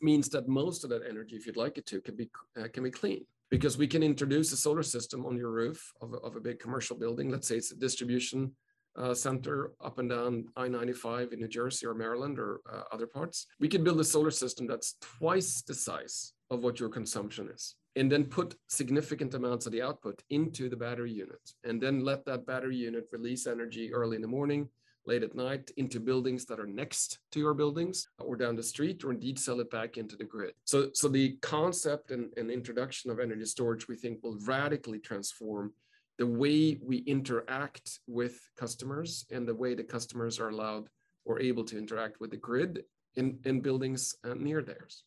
means 0.00 0.28
that 0.28 0.48
most 0.48 0.84
of 0.84 0.90
that 0.90 1.02
energy, 1.08 1.34
if 1.36 1.46
you'd 1.46 1.56
like 1.56 1.78
it 1.78 1.86
to, 1.86 2.00
can 2.00 2.14
be 2.14 2.28
uh, 2.60 2.68
can 2.68 2.84
be 2.84 2.90
clean 2.90 3.24
because 3.50 3.78
we 3.78 3.86
can 3.86 4.02
introduce 4.02 4.52
a 4.52 4.56
solar 4.56 4.82
system 4.82 5.24
on 5.24 5.36
your 5.36 5.50
roof 5.50 5.92
of 6.02 6.12
a, 6.12 6.16
of 6.18 6.36
a 6.36 6.40
big 6.40 6.58
commercial 6.58 6.96
building. 6.96 7.30
Let's 7.30 7.48
say 7.48 7.56
it's 7.56 7.72
a 7.72 7.76
distribution 7.76 8.52
uh, 8.96 9.14
center 9.14 9.72
up 9.82 9.98
and 9.98 10.10
down 10.10 10.46
I-95 10.56 11.32
in 11.32 11.40
New 11.40 11.48
Jersey 11.48 11.86
or 11.86 11.94
Maryland 11.94 12.38
or 12.38 12.60
uh, 12.70 12.82
other 12.92 13.06
parts. 13.06 13.46
We 13.60 13.68
can 13.68 13.84
build 13.84 14.00
a 14.00 14.04
solar 14.04 14.30
system 14.30 14.66
that's 14.66 14.96
twice 15.00 15.62
the 15.62 15.74
size 15.74 16.32
of 16.50 16.62
what 16.62 16.80
your 16.80 16.88
consumption 16.88 17.48
is 17.52 17.76
and 17.96 18.12
then 18.12 18.24
put 18.24 18.54
significant 18.68 19.34
amounts 19.34 19.66
of 19.66 19.72
the 19.72 19.82
output 19.82 20.22
into 20.30 20.68
the 20.68 20.76
battery 20.76 21.10
unit 21.10 21.52
and 21.64 21.80
then 21.80 22.04
let 22.04 22.24
that 22.26 22.46
battery 22.46 22.76
unit 22.76 23.08
release 23.10 23.46
energy 23.46 23.92
early 23.92 24.16
in 24.16 24.22
the 24.22 24.28
morning 24.28 24.68
late 25.06 25.22
at 25.22 25.34
night 25.34 25.70
into 25.76 25.98
buildings 25.98 26.44
that 26.44 26.60
are 26.60 26.66
next 26.66 27.20
to 27.30 27.38
your 27.38 27.54
buildings 27.54 28.08
or 28.18 28.36
down 28.36 28.56
the 28.56 28.62
street 28.62 29.02
or 29.04 29.12
indeed 29.12 29.38
sell 29.38 29.60
it 29.60 29.70
back 29.70 29.96
into 29.96 30.16
the 30.16 30.24
grid. 30.24 30.52
So 30.64 30.90
so 30.92 31.08
the 31.08 31.36
concept 31.42 32.10
and, 32.10 32.32
and 32.36 32.50
introduction 32.50 33.10
of 33.10 33.20
energy 33.20 33.44
storage 33.46 33.88
we 33.88 33.96
think 33.96 34.22
will 34.22 34.38
radically 34.44 34.98
transform 34.98 35.72
the 36.18 36.26
way 36.26 36.78
we 36.82 36.98
interact 36.98 38.00
with 38.06 38.48
customers 38.56 39.26
and 39.30 39.46
the 39.46 39.54
way 39.54 39.74
the 39.74 39.84
customers 39.84 40.40
are 40.40 40.48
allowed 40.48 40.88
or 41.24 41.40
able 41.40 41.64
to 41.64 41.78
interact 41.78 42.20
with 42.20 42.30
the 42.30 42.36
grid 42.36 42.84
in, 43.16 43.38
in 43.44 43.60
buildings 43.60 44.14
uh, 44.24 44.34
near 44.34 44.62
theirs 44.62 45.04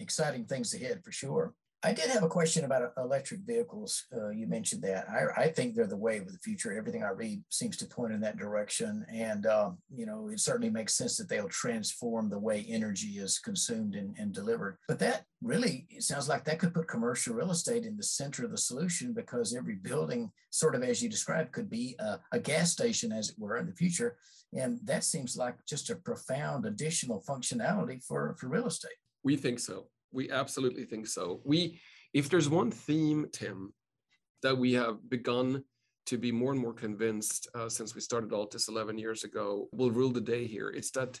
exciting 0.00 0.44
things 0.44 0.74
ahead 0.74 1.02
for 1.04 1.12
sure. 1.12 1.54
I 1.84 1.92
did 1.92 2.08
have 2.08 2.22
a 2.22 2.28
question 2.28 2.64
about 2.64 2.82
uh, 2.82 3.02
electric 3.02 3.40
vehicles. 3.40 4.06
Uh, 4.10 4.30
you 4.30 4.46
mentioned 4.46 4.80
that. 4.84 5.06
I, 5.06 5.42
I, 5.42 5.48
think 5.48 5.74
they're 5.74 5.86
the 5.86 5.98
way 5.98 6.16
of 6.16 6.32
the 6.32 6.38
future. 6.38 6.72
Everything 6.72 7.04
I 7.04 7.10
read 7.10 7.42
seems 7.50 7.76
to 7.76 7.84
point 7.84 8.14
in 8.14 8.22
that 8.22 8.38
direction. 8.38 9.04
And, 9.12 9.44
um, 9.44 9.76
you 9.94 10.06
know, 10.06 10.30
it 10.32 10.40
certainly 10.40 10.70
makes 10.70 10.94
sense 10.94 11.18
that 11.18 11.28
they'll 11.28 11.48
transform 11.48 12.30
the 12.30 12.38
way 12.38 12.64
energy 12.66 13.18
is 13.18 13.38
consumed 13.38 13.96
and, 13.96 14.16
and 14.18 14.32
delivered. 14.32 14.78
But 14.88 14.98
that 15.00 15.24
really 15.42 15.86
it 15.90 16.04
sounds 16.04 16.26
like 16.26 16.44
that 16.44 16.58
could 16.58 16.72
put 16.72 16.88
commercial 16.88 17.34
real 17.34 17.50
estate 17.50 17.84
in 17.84 17.98
the 17.98 18.02
center 18.02 18.46
of 18.46 18.50
the 18.50 18.56
solution 18.56 19.12
because 19.12 19.54
every 19.54 19.74
building, 19.74 20.30
sort 20.48 20.74
of 20.74 20.82
as 20.82 21.02
you 21.02 21.10
described, 21.10 21.52
could 21.52 21.68
be 21.68 21.96
a, 21.98 22.18
a 22.32 22.40
gas 22.40 22.72
station, 22.72 23.12
as 23.12 23.28
it 23.28 23.38
were, 23.38 23.58
in 23.58 23.66
the 23.66 23.74
future. 23.74 24.16
And 24.54 24.78
that 24.84 25.04
seems 25.04 25.36
like 25.36 25.56
just 25.68 25.90
a 25.90 25.96
profound 25.96 26.64
additional 26.64 27.22
functionality 27.28 28.02
for, 28.02 28.36
for 28.40 28.48
real 28.48 28.68
estate. 28.68 28.92
We 29.24 29.36
think 29.36 29.58
so. 29.58 29.88
We 30.12 30.30
absolutely 30.30 30.84
think 30.84 31.06
so. 31.06 31.40
We, 31.44 31.80
if 32.12 32.28
there's 32.28 32.48
one 32.48 32.70
theme, 32.70 33.26
Tim, 33.32 33.72
that 34.42 34.56
we 34.56 34.74
have 34.74 35.08
begun 35.08 35.64
to 36.06 36.18
be 36.18 36.30
more 36.30 36.52
and 36.52 36.60
more 36.60 36.74
convinced 36.74 37.48
uh, 37.54 37.68
since 37.68 37.94
we 37.94 38.00
started 38.02 38.30
Altus 38.30 38.68
11 38.68 38.98
years 38.98 39.24
ago 39.24 39.68
will 39.72 39.90
rule 39.90 40.10
the 40.10 40.20
day 40.20 40.46
here. 40.46 40.68
It's 40.68 40.90
that 40.92 41.18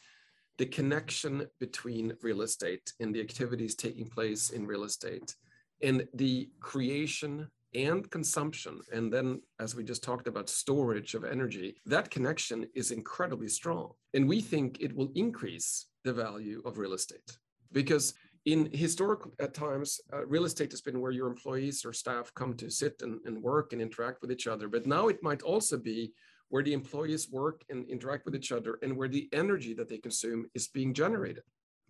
the 0.58 0.66
connection 0.66 1.46
between 1.58 2.12
real 2.22 2.42
estate 2.42 2.92
and 3.00 3.14
the 3.14 3.20
activities 3.20 3.74
taking 3.74 4.06
place 4.06 4.50
in 4.50 4.66
real 4.66 4.84
estate 4.84 5.34
and 5.82 6.06
the 6.14 6.50
creation 6.60 7.48
and 7.74 8.08
consumption, 8.10 8.78
and 8.92 9.12
then 9.12 9.40
as 9.58 9.74
we 9.74 9.82
just 9.82 10.04
talked 10.04 10.28
about, 10.28 10.48
storage 10.48 11.14
of 11.14 11.24
energy, 11.24 11.74
that 11.86 12.08
connection 12.08 12.66
is 12.72 12.92
incredibly 12.92 13.48
strong. 13.48 13.90
And 14.12 14.28
we 14.28 14.40
think 14.40 14.78
it 14.80 14.94
will 14.94 15.10
increase 15.16 15.86
the 16.04 16.12
value 16.12 16.62
of 16.64 16.78
real 16.78 16.92
estate 16.92 17.36
because 17.74 18.14
in 18.46 18.70
historic 18.72 19.20
at 19.40 19.54
times, 19.54 20.00
uh, 20.12 20.24
real 20.26 20.44
estate 20.44 20.70
has 20.70 20.80
been 20.80 21.00
where 21.00 21.10
your 21.10 21.26
employees 21.26 21.84
or 21.84 21.92
staff 21.92 22.32
come 22.34 22.54
to 22.54 22.70
sit 22.70 23.00
and, 23.02 23.20
and 23.24 23.42
work 23.42 23.72
and 23.72 23.82
interact 23.82 24.20
with 24.22 24.30
each 24.30 24.46
other. 24.46 24.68
But 24.68 24.86
now 24.86 25.08
it 25.08 25.22
might 25.22 25.42
also 25.42 25.76
be 25.76 26.12
where 26.48 26.62
the 26.62 26.74
employees 26.74 27.30
work 27.30 27.62
and 27.70 27.88
interact 27.88 28.26
with 28.26 28.36
each 28.36 28.52
other 28.52 28.78
and 28.82 28.96
where 28.96 29.08
the 29.08 29.28
energy 29.32 29.74
that 29.74 29.88
they 29.88 29.98
consume 29.98 30.46
is 30.54 30.68
being 30.68 30.92
generated 30.94 31.42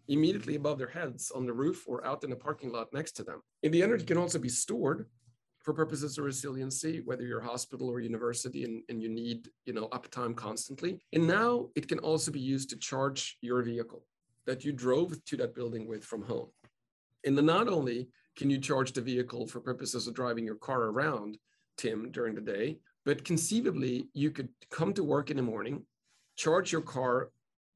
immediately 0.09 0.55
above 0.55 0.79
their 0.79 0.89
heads 0.89 1.31
on 1.31 1.47
the 1.47 1.53
roof 1.53 1.85
or 1.87 2.07
out 2.07 2.25
in 2.25 2.31
the 2.31 2.37
parking 2.37 2.71
lot 2.71 2.93
next 2.93 3.13
to 3.13 3.25
them. 3.25 3.41
And 3.63 3.73
the 3.73 3.83
energy 3.83 4.05
can 4.05 4.19
also 4.19 4.39
be 4.39 4.49
stored 4.51 5.07
for 5.63 5.73
purposes 5.73 6.19
of 6.19 6.25
resiliency, 6.25 7.01
whether 7.05 7.25
you're 7.25 7.41
hospital 7.41 7.89
or 7.89 8.01
university 8.01 8.65
and, 8.65 8.83
and 8.91 9.03
you 9.03 9.09
need, 9.09 9.49
you 9.65 9.73
know, 9.73 9.89
uptime 9.89 10.37
constantly. 10.37 11.01
And 11.15 11.27
now 11.27 11.69
it 11.75 11.89
can 11.89 11.99
also 12.01 12.31
be 12.31 12.41
used 12.41 12.69
to 12.71 12.77
charge 12.77 13.39
your 13.41 13.63
vehicle 13.63 14.05
that 14.47 14.65
you 14.65 14.73
drove 14.73 15.25
to 15.25 15.37
that 15.39 15.55
building 15.55 15.87
with 15.87 16.05
from 16.05 16.23
home. 16.23 16.49
And 17.25 17.37
then 17.37 17.47
not 17.47 17.69
only 17.69 18.09
can 18.37 18.51
you 18.51 18.59
charge 18.59 18.93
the 18.93 19.01
vehicle 19.01 19.47
for 19.47 19.61
purposes 19.61 20.07
of 20.07 20.15
driving 20.15 20.45
your 20.45 20.57
car 20.57 20.85
around, 20.85 21.39
Tim, 21.77 22.11
during 22.11 22.35
the 22.35 22.41
day, 22.41 22.79
but 23.05 23.25
conceivably 23.25 24.09
you 24.13 24.31
could 24.31 24.49
come 24.71 24.93
to 24.95 25.05
work 25.05 25.31
in 25.31 25.37
the 25.37 25.43
morning, 25.43 25.85
charge 26.37 26.73
your 26.73 26.83
car 26.83 27.31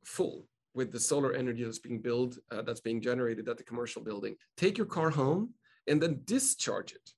full 0.05 0.47
with 0.75 0.93
the 0.93 1.01
solar 1.01 1.33
energy 1.33 1.65
that's 1.65 1.79
being 1.79 2.01
built, 2.01 2.39
uh, 2.51 2.63
that's 2.63 2.81
being 2.81 3.01
generated 3.01 3.49
at 3.49 3.57
the 3.57 3.65
commercial 3.65 4.03
building, 4.03 4.37
take 4.57 4.77
your 4.77 4.87
car 4.87 5.11
home, 5.11 5.55
and 5.87 6.01
then 6.01 6.21
discharge 6.25 6.93
it 6.93 7.11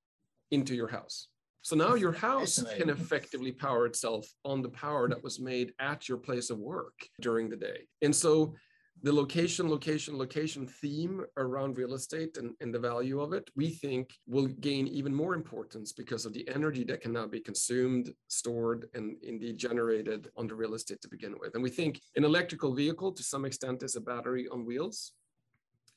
into 0.50 0.75
your 0.75 0.88
house 0.88 1.28
So 1.62 1.76
now 1.76 1.95
your 1.95 2.12
house 2.12 2.62
can 2.78 2.88
effectively 2.88 3.52
power 3.52 3.85
itself 3.87 4.26
on 4.45 4.62
the 4.62 4.71
power 4.71 5.09
that 5.09 5.23
was 5.23 5.38
made 5.38 5.73
at 5.78 6.09
your 6.09 6.19
place 6.19 6.49
of 6.50 6.59
work 6.59 6.95
during 7.21 7.50
the 7.50 7.57
day. 7.57 7.87
And 8.00 8.14
so 8.14 8.54
the 9.02 9.12
location, 9.12 9.71
location, 9.71 10.19
location 10.19 10.66
theme 10.66 11.25
around 11.38 11.78
real 11.78 11.95
estate 11.95 12.37
and, 12.37 12.54
and 12.61 12.75
the 12.75 12.78
value 12.78 13.21
of 13.21 13.33
it, 13.33 13.49
we 13.57 13.71
think 13.71 14.12
will 14.26 14.47
gain 14.47 14.87
even 14.88 15.14
more 15.14 15.35
importance 15.35 15.92
because 15.92 16.26
of 16.26 16.35
the 16.35 16.47
energy 16.49 16.85
that 16.85 17.00
can 17.00 17.12
now 17.12 17.26
be 17.26 17.40
consumed, 17.40 18.12
stored, 18.28 18.88
and 18.95 19.16
indeed 19.23 19.57
generated 19.57 20.28
on 20.37 20.47
the 20.47 20.54
real 20.54 20.75
estate 20.75 21.00
to 21.00 21.09
begin 21.09 21.35
with. 21.40 21.54
And 21.54 21.62
we 21.62 21.71
think 21.71 22.00
an 22.16 22.25
electrical 22.25 22.75
vehicle 22.75 23.12
to 23.12 23.23
some 23.23 23.47
extent 23.47 23.83
is 23.83 23.97
a 23.97 24.00
battery 24.02 24.49
on 24.49 24.66
wheels. 24.66 25.12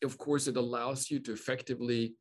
Of 0.01 0.17
course, 0.17 0.47
it 0.47 0.55
allows 0.55 1.11
you 1.11 1.19
to 1.19 1.33
effectively 1.33 2.15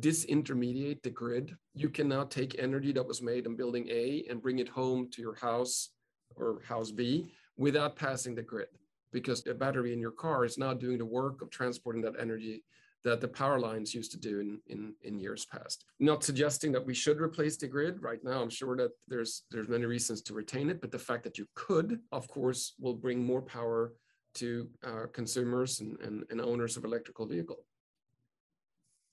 disintermediate 0.00 1.02
the 1.02 1.10
grid. 1.10 1.54
You 1.74 1.90
can 1.90 2.08
now 2.08 2.24
take 2.24 2.58
energy 2.58 2.92
that 2.92 3.06
was 3.06 3.20
made 3.20 3.44
in 3.44 3.56
building 3.56 3.86
A 3.90 4.24
and 4.30 4.40
bring 4.40 4.58
it 4.58 4.68
home 4.68 5.10
to 5.12 5.20
your 5.20 5.34
house 5.34 5.90
or 6.34 6.62
house 6.66 6.92
B 6.92 7.32
without 7.58 7.96
passing 7.96 8.34
the 8.34 8.42
grid 8.42 8.68
because 9.12 9.42
the 9.42 9.54
battery 9.54 9.92
in 9.92 10.00
your 10.00 10.10
car 10.10 10.44
is 10.44 10.58
now 10.58 10.74
doing 10.74 10.98
the 10.98 11.04
work 11.04 11.42
of 11.42 11.50
transporting 11.50 12.02
that 12.02 12.14
energy 12.18 12.62
that 13.04 13.20
the 13.20 13.28
power 13.28 13.60
lines 13.60 13.94
used 13.94 14.10
to 14.10 14.18
do 14.18 14.40
in, 14.40 14.60
in, 14.66 14.92
in 15.02 15.18
years 15.18 15.46
past. 15.46 15.84
Not 16.00 16.24
suggesting 16.24 16.72
that 16.72 16.84
we 16.84 16.94
should 16.94 17.20
replace 17.20 17.56
the 17.56 17.68
grid 17.68 18.02
right 18.02 18.22
now. 18.24 18.42
I'm 18.42 18.50
sure 18.50 18.76
that 18.76 18.90
there's 19.06 19.44
there's 19.50 19.68
many 19.68 19.86
reasons 19.86 20.20
to 20.22 20.34
retain 20.34 20.68
it, 20.68 20.80
but 20.80 20.90
the 20.90 20.98
fact 20.98 21.22
that 21.24 21.38
you 21.38 21.46
could, 21.54 22.00
of 22.12 22.28
course, 22.28 22.74
will 22.80 22.94
bring 22.94 23.24
more 23.24 23.42
power 23.42 23.94
to 24.34 24.68
uh, 24.84 25.06
consumers 25.12 25.80
and, 25.80 25.98
and, 26.00 26.24
and 26.30 26.40
owners 26.40 26.76
of 26.76 26.84
electrical 26.84 27.26
vehicle. 27.26 27.64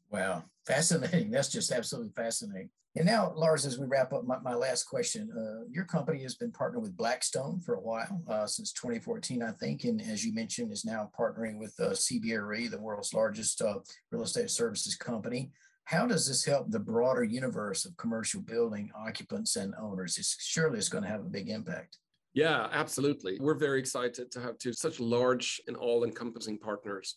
Wow, 0.10 0.44
fascinating. 0.66 1.32
That's 1.32 1.52
just 1.52 1.72
absolutely 1.72 2.12
fascinating. 2.16 2.70
And 2.98 3.06
now, 3.06 3.34
Lars, 3.36 3.66
as 3.66 3.78
we 3.78 3.88
wrap 3.88 4.14
up, 4.14 4.24
my, 4.24 4.40
my 4.40 4.54
last 4.54 4.84
question. 4.84 5.30
Uh, 5.36 5.68
your 5.70 5.84
company 5.84 6.24
has 6.24 6.36
been 6.36 6.52
partnered 6.52 6.82
with 6.82 6.96
Blackstone 6.96 7.60
for 7.60 7.76
a 7.76 7.82
while, 7.82 8.22
uh, 8.30 8.48
since 8.48 8.72
2014, 8.72 9.44
I 9.44 9.52
think. 9.52 9.84
And 9.84 10.02
as 10.02 10.26
you 10.26 10.34
mentioned, 10.34 10.72
is 10.72 10.86
now 10.86 11.12
partnering 11.18 11.60
with 11.60 11.76
uh, 11.78 11.90
CBRE, 11.90 12.72
the 12.72 12.80
world's 12.80 13.14
largest 13.14 13.62
uh, 13.62 13.80
real 14.12 14.24
estate 14.24 14.50
services 14.50 14.96
company. 14.96 15.52
How 15.84 16.08
does 16.08 16.28
this 16.28 16.46
help 16.46 16.72
the 16.72 16.80
broader 16.80 17.24
universe 17.24 17.84
of 17.84 17.98
commercial 17.98 18.42
building 18.42 18.90
occupants 18.98 19.58
and 19.58 19.74
owners? 19.80 20.18
It's, 20.18 20.38
surely 20.40 20.78
it's 20.78 20.90
going 20.90 21.04
to 21.04 21.10
have 21.10 21.20
a 21.20 21.30
big 21.30 21.50
impact. 21.50 21.98
Yeah, 22.34 22.68
absolutely. 22.72 23.38
We're 23.40 23.56
very 23.56 23.80
excited 23.80 24.32
to 24.32 24.42
have 24.42 24.58
two 24.58 24.74
such 24.74 25.00
large 25.00 25.62
and 25.68 25.76
all 25.76 26.06
encompassing 26.06 26.58
partners. 26.58 27.16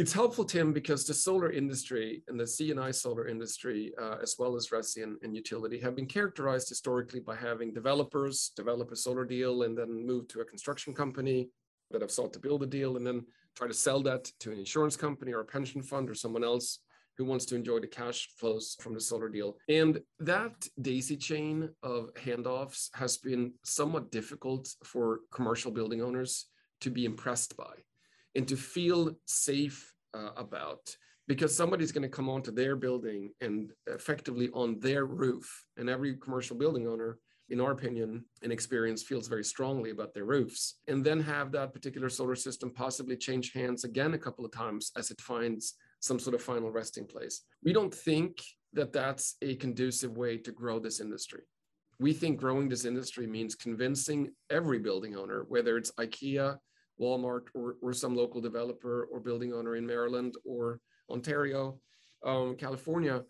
It's 0.00 0.14
helpful, 0.14 0.46
Tim, 0.46 0.72
because 0.72 1.04
the 1.04 1.12
solar 1.12 1.52
industry 1.52 2.22
and 2.26 2.40
the 2.40 2.46
C&I 2.46 2.90
solar 2.90 3.28
industry, 3.28 3.92
uh, 4.00 4.16
as 4.22 4.36
well 4.38 4.56
as 4.56 4.68
resi 4.68 5.02
and, 5.02 5.18
and, 5.22 5.36
utility, 5.36 5.78
have 5.78 5.94
been 5.94 6.06
characterized 6.06 6.70
historically 6.70 7.20
by 7.20 7.36
having 7.36 7.74
developers 7.74 8.52
develop 8.56 8.90
a 8.92 8.96
solar 8.96 9.26
deal 9.26 9.64
and 9.64 9.76
then 9.76 10.06
move 10.06 10.26
to 10.28 10.40
a 10.40 10.44
construction 10.46 10.94
company 10.94 11.50
that 11.90 12.00
have 12.00 12.10
sought 12.10 12.32
to 12.32 12.38
build 12.38 12.62
a 12.62 12.66
deal 12.66 12.96
and 12.96 13.06
then 13.06 13.26
try 13.54 13.68
to 13.68 13.74
sell 13.74 14.00
that 14.04 14.24
to 14.40 14.50
an 14.50 14.58
insurance 14.58 14.96
company 14.96 15.34
or 15.34 15.40
a 15.40 15.44
pension 15.44 15.82
fund 15.82 16.08
or 16.08 16.14
someone 16.14 16.44
else 16.44 16.78
who 17.18 17.26
wants 17.26 17.44
to 17.44 17.54
enjoy 17.54 17.78
the 17.78 17.86
cash 17.86 18.30
flows 18.38 18.78
from 18.80 18.94
the 18.94 19.00
solar 19.02 19.28
deal. 19.28 19.58
And 19.68 20.00
that 20.18 20.66
daisy 20.80 21.18
chain 21.18 21.68
of 21.82 22.08
handoffs 22.14 22.88
has 22.94 23.18
been 23.18 23.52
somewhat 23.66 24.10
difficult 24.10 24.66
for 24.82 25.20
commercial 25.30 25.70
building 25.70 26.00
owners 26.00 26.46
to 26.80 26.88
be 26.88 27.04
impressed 27.04 27.54
by 27.54 27.74
and 28.34 28.46
to 28.48 28.56
feel 28.56 29.16
safe 29.26 29.92
uh, 30.14 30.30
about 30.36 30.96
because 31.28 31.56
somebody's 31.56 31.92
going 31.92 32.02
to 32.02 32.08
come 32.08 32.28
onto 32.28 32.50
their 32.50 32.74
building 32.74 33.30
and 33.40 33.72
effectively 33.86 34.48
on 34.52 34.80
their 34.80 35.06
roof 35.06 35.64
and 35.76 35.88
every 35.88 36.16
commercial 36.16 36.56
building 36.56 36.88
owner 36.88 37.18
in 37.50 37.60
our 37.60 37.72
opinion 37.72 38.24
and 38.42 38.52
experience 38.52 39.02
feels 39.02 39.28
very 39.28 39.44
strongly 39.44 39.90
about 39.90 40.14
their 40.14 40.24
roofs 40.24 40.78
and 40.88 41.04
then 41.04 41.20
have 41.20 41.52
that 41.52 41.72
particular 41.72 42.08
solar 42.08 42.36
system 42.36 42.72
possibly 42.72 43.16
change 43.16 43.52
hands 43.52 43.84
again 43.84 44.14
a 44.14 44.18
couple 44.18 44.44
of 44.44 44.52
times 44.52 44.92
as 44.96 45.10
it 45.10 45.20
finds 45.20 45.74
some 46.00 46.18
sort 46.18 46.34
of 46.34 46.42
final 46.42 46.70
resting 46.70 47.06
place. 47.06 47.42
We 47.62 47.72
don't 47.72 47.94
think 47.94 48.40
that 48.72 48.92
that's 48.92 49.36
a 49.42 49.56
conducive 49.56 50.16
way 50.16 50.38
to 50.38 50.52
grow 50.52 50.78
this 50.78 51.00
industry. 51.00 51.42
We 51.98 52.12
think 52.12 52.38
growing 52.38 52.68
this 52.68 52.84
industry 52.84 53.26
means 53.26 53.54
convincing 53.54 54.30
every 54.48 54.78
building 54.78 55.16
owner 55.16 55.44
whether 55.48 55.76
it's 55.76 55.92
IKEA 55.92 56.56
Walmart 57.00 57.46
or, 57.54 57.76
or 57.82 57.92
some 57.92 58.14
local 58.14 58.40
developer 58.40 59.08
or 59.10 59.20
building 59.20 59.52
owner 59.52 59.76
in 59.76 59.86
Maryland 59.86 60.34
or 60.44 60.80
Ontario, 61.10 61.80
um, 62.24 62.54
California, 62.56 63.24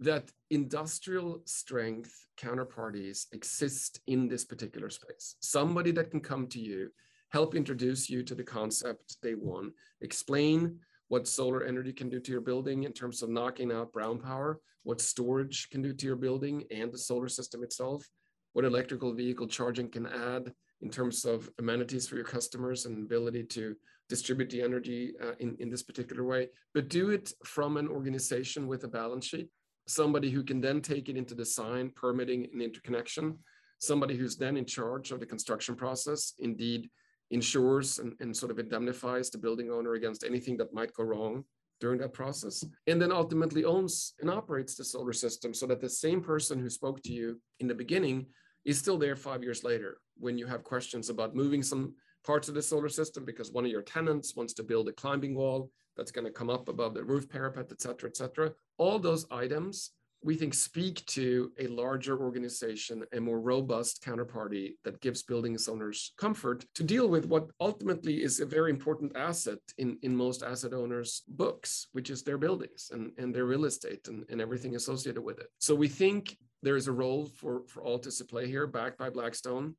that 0.00 0.30
industrial 0.50 1.40
strength 1.46 2.12
counterparties 2.38 3.26
exist 3.32 4.00
in 4.06 4.28
this 4.28 4.44
particular 4.44 4.90
space. 4.90 5.36
Somebody 5.40 5.90
that 5.92 6.10
can 6.10 6.20
come 6.20 6.46
to 6.48 6.60
you, 6.60 6.90
help 7.30 7.54
introduce 7.54 8.10
you 8.10 8.22
to 8.22 8.34
the 8.34 8.44
concept 8.44 9.16
they 9.22 9.34
want, 9.34 9.72
explain 10.02 10.78
what 11.08 11.26
solar 11.26 11.64
energy 11.64 11.92
can 11.92 12.08
do 12.08 12.20
to 12.20 12.32
your 12.32 12.40
building 12.40 12.84
in 12.84 12.92
terms 12.92 13.22
of 13.22 13.30
knocking 13.30 13.72
out 13.72 13.92
brown 13.92 14.18
power, 14.18 14.60
what 14.82 15.00
storage 15.00 15.68
can 15.70 15.80
do 15.80 15.92
to 15.92 16.06
your 16.06 16.16
building 16.16 16.64
and 16.70 16.92
the 16.92 16.98
solar 16.98 17.28
system 17.28 17.62
itself, 17.62 18.06
what 18.52 18.64
electrical 18.64 19.14
vehicle 19.14 19.46
charging 19.46 19.88
can 19.88 20.06
add 20.06 20.52
in 20.82 20.90
terms 20.90 21.24
of 21.24 21.48
amenities 21.58 22.06
for 22.06 22.16
your 22.16 22.24
customers 22.24 22.86
and 22.86 23.04
ability 23.04 23.44
to 23.44 23.74
distribute 24.08 24.50
the 24.50 24.62
energy 24.62 25.14
uh, 25.22 25.32
in, 25.40 25.56
in 25.58 25.70
this 25.70 25.82
particular 25.82 26.24
way, 26.24 26.48
but 26.74 26.88
do 26.88 27.10
it 27.10 27.32
from 27.44 27.76
an 27.76 27.88
organization 27.88 28.66
with 28.66 28.84
a 28.84 28.88
balance 28.88 29.26
sheet, 29.26 29.48
somebody 29.86 30.30
who 30.30 30.42
can 30.42 30.60
then 30.60 30.80
take 30.80 31.08
it 31.08 31.16
into 31.16 31.34
design, 31.34 31.90
permitting, 31.96 32.46
and 32.52 32.62
interconnection, 32.62 33.38
somebody 33.78 34.16
who's 34.16 34.36
then 34.36 34.56
in 34.56 34.64
charge 34.64 35.10
of 35.10 35.20
the 35.20 35.26
construction 35.26 35.74
process, 35.74 36.34
indeed 36.38 36.88
insures 37.30 37.98
and, 37.98 38.14
and 38.20 38.36
sort 38.36 38.52
of 38.52 38.58
indemnifies 38.58 39.30
the 39.30 39.38
building 39.38 39.70
owner 39.70 39.94
against 39.94 40.24
anything 40.24 40.56
that 40.56 40.72
might 40.72 40.92
go 40.94 41.02
wrong 41.02 41.44
during 41.80 41.98
that 41.98 42.12
process, 42.12 42.64
and 42.86 43.02
then 43.02 43.12
ultimately 43.12 43.64
owns 43.64 44.14
and 44.20 44.30
operates 44.30 44.76
the 44.76 44.84
solar 44.84 45.12
system 45.12 45.52
so 45.52 45.66
that 45.66 45.80
the 45.80 45.88
same 45.88 46.22
person 46.22 46.58
who 46.58 46.70
spoke 46.70 47.02
to 47.02 47.12
you 47.12 47.40
in 47.60 47.66
the 47.66 47.74
beginning 47.74 48.24
is 48.64 48.78
still 48.78 48.96
there 48.96 49.16
five 49.16 49.42
years 49.42 49.62
later 49.62 49.98
when 50.18 50.38
you 50.38 50.46
have 50.46 50.64
questions 50.64 51.10
about 51.10 51.34
moving 51.34 51.62
some 51.62 51.94
parts 52.24 52.48
of 52.48 52.54
the 52.54 52.62
solar 52.62 52.88
system 52.88 53.24
because 53.24 53.52
one 53.52 53.64
of 53.64 53.70
your 53.70 53.82
tenants 53.82 54.34
wants 54.34 54.52
to 54.54 54.62
build 54.62 54.88
a 54.88 54.92
climbing 54.92 55.34
wall 55.34 55.70
that's 55.96 56.10
going 56.10 56.26
to 56.26 56.32
come 56.32 56.50
up 56.50 56.68
above 56.68 56.94
the 56.94 57.04
roof 57.04 57.28
parapet, 57.28 57.66
et 57.70 57.80
cetera, 57.80 58.08
et 58.08 58.16
cetera. 58.16 58.52
All 58.78 58.98
those 58.98 59.26
items 59.30 59.92
we 60.26 60.34
think 60.34 60.54
speak 60.54 61.04
to 61.06 61.52
a 61.58 61.68
larger 61.68 62.18
organization, 62.18 63.04
a 63.12 63.20
more 63.20 63.40
robust 63.40 64.02
counterparty 64.02 64.72
that 64.84 65.00
gives 65.00 65.22
building 65.22 65.56
owners 65.68 66.14
comfort 66.18 66.64
to 66.74 66.82
deal 66.82 67.08
with 67.08 67.26
what 67.26 67.48
ultimately 67.60 68.22
is 68.22 68.40
a 68.40 68.46
very 68.46 68.70
important 68.70 69.16
asset 69.16 69.58
in, 69.78 69.96
in 70.02 70.16
most 70.16 70.42
asset 70.42 70.72
owners' 70.72 71.22
books, 71.28 71.88
which 71.92 72.10
is 72.10 72.22
their 72.22 72.38
buildings 72.38 72.90
and, 72.92 73.12
and 73.18 73.32
their 73.32 73.44
real 73.44 73.66
estate 73.66 74.08
and, 74.08 74.24
and 74.28 74.40
everything 74.40 74.74
associated 74.74 75.22
with 75.22 75.38
it. 75.38 75.46
So 75.58 75.74
we 75.74 75.88
think 75.88 76.36
there 76.62 76.76
is 76.76 76.88
a 76.88 76.92
role 76.92 77.26
for, 77.26 77.62
for 77.68 77.82
Altus 77.84 78.18
to 78.18 78.24
play 78.24 78.48
here, 78.48 78.66
backed 78.66 78.98
by 78.98 79.10
Blackstone 79.10 79.76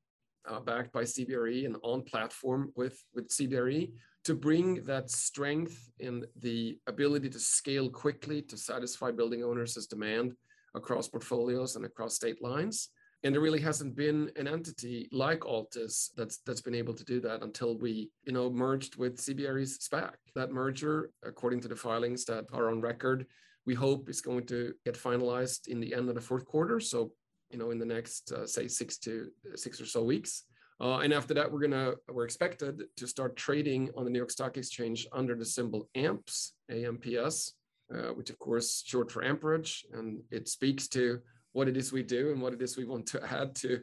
uh, 0.47 0.60
backed 0.60 0.91
by 0.93 1.03
CBRE 1.03 1.65
and 1.65 1.75
on 1.83 2.03
platform 2.03 2.71
with, 2.75 3.03
with 3.13 3.29
CBRE 3.29 3.91
to 4.23 4.36
bring 4.36 4.83
that 4.83 5.10
strength 5.10 5.89
in 5.99 6.25
the 6.41 6.77
ability 6.88 7.29
to 7.29 7.39
scale 7.39 7.89
quickly 7.89 8.41
to 8.41 8.57
satisfy 8.57 9.12
building 9.12 9.43
owners' 9.43 9.88
demand 9.88 10.33
across 10.75 11.07
portfolios 11.07 11.75
and 11.75 11.86
across 11.86 12.15
state 12.15 12.41
lines. 12.41 12.89
And 13.23 13.33
there 13.33 13.41
really 13.41 13.62
hasn't 13.62 13.95
been 13.95 14.29
an 14.36 14.47
entity 14.47 15.10
like 15.12 15.39
Altus 15.39 16.10
that's 16.15 16.38
that's 16.45 16.62
been 16.62 16.75
able 16.75 16.93
to 16.93 17.03
do 17.03 17.19
that 17.21 17.41
until 17.41 17.77
we, 17.77 18.12
you 18.25 18.31
know, 18.31 18.49
merged 18.49 18.95
with 18.95 19.17
CBRE's 19.17 19.79
SPAC. 19.79 20.13
That 20.36 20.51
merger, 20.51 21.10
according 21.23 21.62
to 21.62 21.67
the 21.67 21.75
filings 21.75 22.25
that 22.25 22.45
are 22.53 22.69
on 22.69 22.79
record, 22.79 23.25
we 23.65 23.73
hope 23.73 24.07
is 24.07 24.21
going 24.21 24.45
to 24.47 24.73
get 24.86 24.95
finalized 24.95 25.67
in 25.67 25.79
the 25.79 25.93
end 25.93 26.10
of 26.10 26.15
the 26.15 26.21
fourth 26.21 26.45
quarter. 26.45 26.79
So 26.79 27.12
you 27.49 27.57
know, 27.57 27.71
in 27.71 27.79
the 27.79 27.86
next 27.86 28.31
uh, 28.31 28.45
say 28.45 28.67
six 28.67 28.97
to 28.99 29.29
six 29.55 29.79
or 29.81 29.86
so 29.86 30.03
weeks. 30.03 30.43
Uh, 30.79 30.99
and 30.99 31.12
after 31.12 31.33
that, 31.33 31.51
we're 31.51 31.60
gonna 31.60 31.93
we're 32.12 32.25
expected 32.25 32.83
to 32.95 33.07
start 33.07 33.36
trading 33.36 33.89
on 33.97 34.03
the 34.03 34.12
New 34.12 34.19
York 34.19 34.31
Stock 34.31 34.57
Exchange 34.57 35.07
under 35.12 35.36
the 35.36 35.45
symbol 35.45 35.89
AMPS, 35.95 36.53
AMPS, 36.69 37.53
uh, 37.93 38.10
which 38.13 38.29
of 38.29 38.38
course 38.38 38.83
short 38.86 39.12
for 39.12 39.23
amperage, 39.23 39.86
and 39.93 40.21
it 40.29 40.47
speaks 40.47 40.88
to 40.89 41.19
what 41.53 41.67
it 41.67 41.77
is 41.77 41.91
we 41.91 42.03
do 42.03 42.31
and 42.31 42.41
what 42.41 42.53
it 42.53 42.62
is 42.62 42.77
we 42.77 42.86
want 42.86 43.07
to 43.07 43.33
add 43.33 43.55
to 43.55 43.79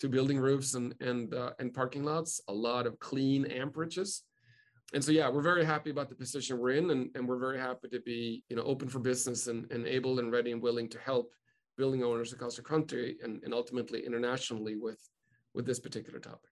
to 0.00 0.08
building 0.08 0.38
roofs 0.38 0.74
and 0.74 0.94
and 1.00 1.34
uh, 1.34 1.50
and 1.58 1.74
parking 1.74 2.04
lots. 2.04 2.40
A 2.48 2.52
lot 2.52 2.86
of 2.86 2.98
clean 2.98 3.44
amperages. 3.44 4.22
And 4.94 5.04
so, 5.04 5.12
yeah, 5.12 5.28
we're 5.28 5.42
very 5.42 5.66
happy 5.66 5.90
about 5.90 6.08
the 6.08 6.14
position 6.14 6.58
we're 6.58 6.70
in, 6.70 6.90
and, 6.90 7.10
and 7.14 7.28
we're 7.28 7.38
very 7.38 7.58
happy 7.58 7.88
to 7.88 8.00
be, 8.00 8.42
you 8.48 8.56
know, 8.56 8.62
open 8.62 8.88
for 8.88 9.00
business 9.00 9.46
and, 9.46 9.70
and 9.70 9.86
able 9.86 10.18
and 10.18 10.32
ready 10.32 10.50
and 10.50 10.62
willing 10.62 10.88
to 10.88 10.98
help 10.98 11.30
building 11.78 12.02
owners 12.02 12.32
across 12.34 12.56
the 12.56 12.62
country 12.62 13.16
and, 13.22 13.40
and 13.44 13.54
ultimately 13.54 14.04
internationally 14.04 14.76
with, 14.76 15.00
with 15.54 15.64
this 15.64 15.78
particular 15.78 16.18
topic. 16.18 16.50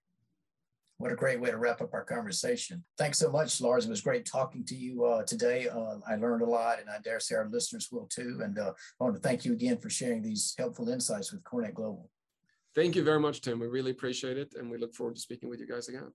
What 0.99 1.11
a 1.11 1.15
great 1.15 1.39
way 1.39 1.51
to 1.51 1.57
wrap 1.57 1.81
up 1.81 1.93
our 1.93 2.03
conversation. 2.03 2.83
Thanks 2.97 3.19
so 3.19 3.29
much, 3.29 3.61
Lars. 3.61 3.85
It 3.85 3.89
was 3.89 4.01
great 4.01 4.25
talking 4.25 4.65
to 4.65 4.75
you 4.75 5.05
uh, 5.05 5.23
today. 5.23 5.67
Uh, 5.67 5.97
I 6.09 6.15
learned 6.15 6.41
a 6.41 6.49
lot, 6.49 6.79
and 6.79 6.89
I 6.89 6.97
dare 7.03 7.19
say 7.19 7.35
our 7.35 7.47
listeners 7.47 7.89
will 7.91 8.07
too. 8.07 8.39
And 8.43 8.57
uh, 8.57 8.71
I 8.99 9.03
want 9.03 9.15
to 9.15 9.21
thank 9.21 9.45
you 9.45 9.53
again 9.53 9.77
for 9.77 9.91
sharing 9.91 10.23
these 10.23 10.55
helpful 10.57 10.89
insights 10.89 11.31
with 11.31 11.43
CoreNet 11.43 11.75
Global. 11.75 12.09
Thank 12.73 12.95
you 12.95 13.03
very 13.03 13.19
much, 13.19 13.41
Tim. 13.41 13.59
We 13.59 13.67
really 13.67 13.91
appreciate 13.91 14.39
it, 14.39 14.55
and 14.57 14.71
we 14.71 14.79
look 14.79 14.95
forward 14.95 15.17
to 15.17 15.21
speaking 15.21 15.49
with 15.49 15.59
you 15.59 15.67
guys 15.67 15.87
again. 15.87 16.11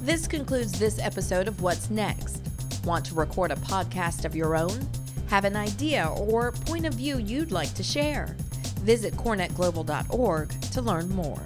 This 0.00 0.26
concludes 0.26 0.78
this 0.78 0.98
episode 0.98 1.48
of 1.48 1.60
What's 1.60 1.90
Next. 1.90 2.55
Want 2.86 3.04
to 3.06 3.16
record 3.16 3.50
a 3.50 3.56
podcast 3.56 4.24
of 4.24 4.36
your 4.36 4.56
own? 4.56 4.88
Have 5.26 5.44
an 5.44 5.56
idea 5.56 6.08
or 6.16 6.52
point 6.52 6.86
of 6.86 6.94
view 6.94 7.18
you'd 7.18 7.50
like 7.50 7.74
to 7.74 7.82
share? 7.82 8.36
Visit 8.82 9.12
corenetglobal.org 9.14 10.60
to 10.70 10.82
learn 10.82 11.08
more. 11.08 11.42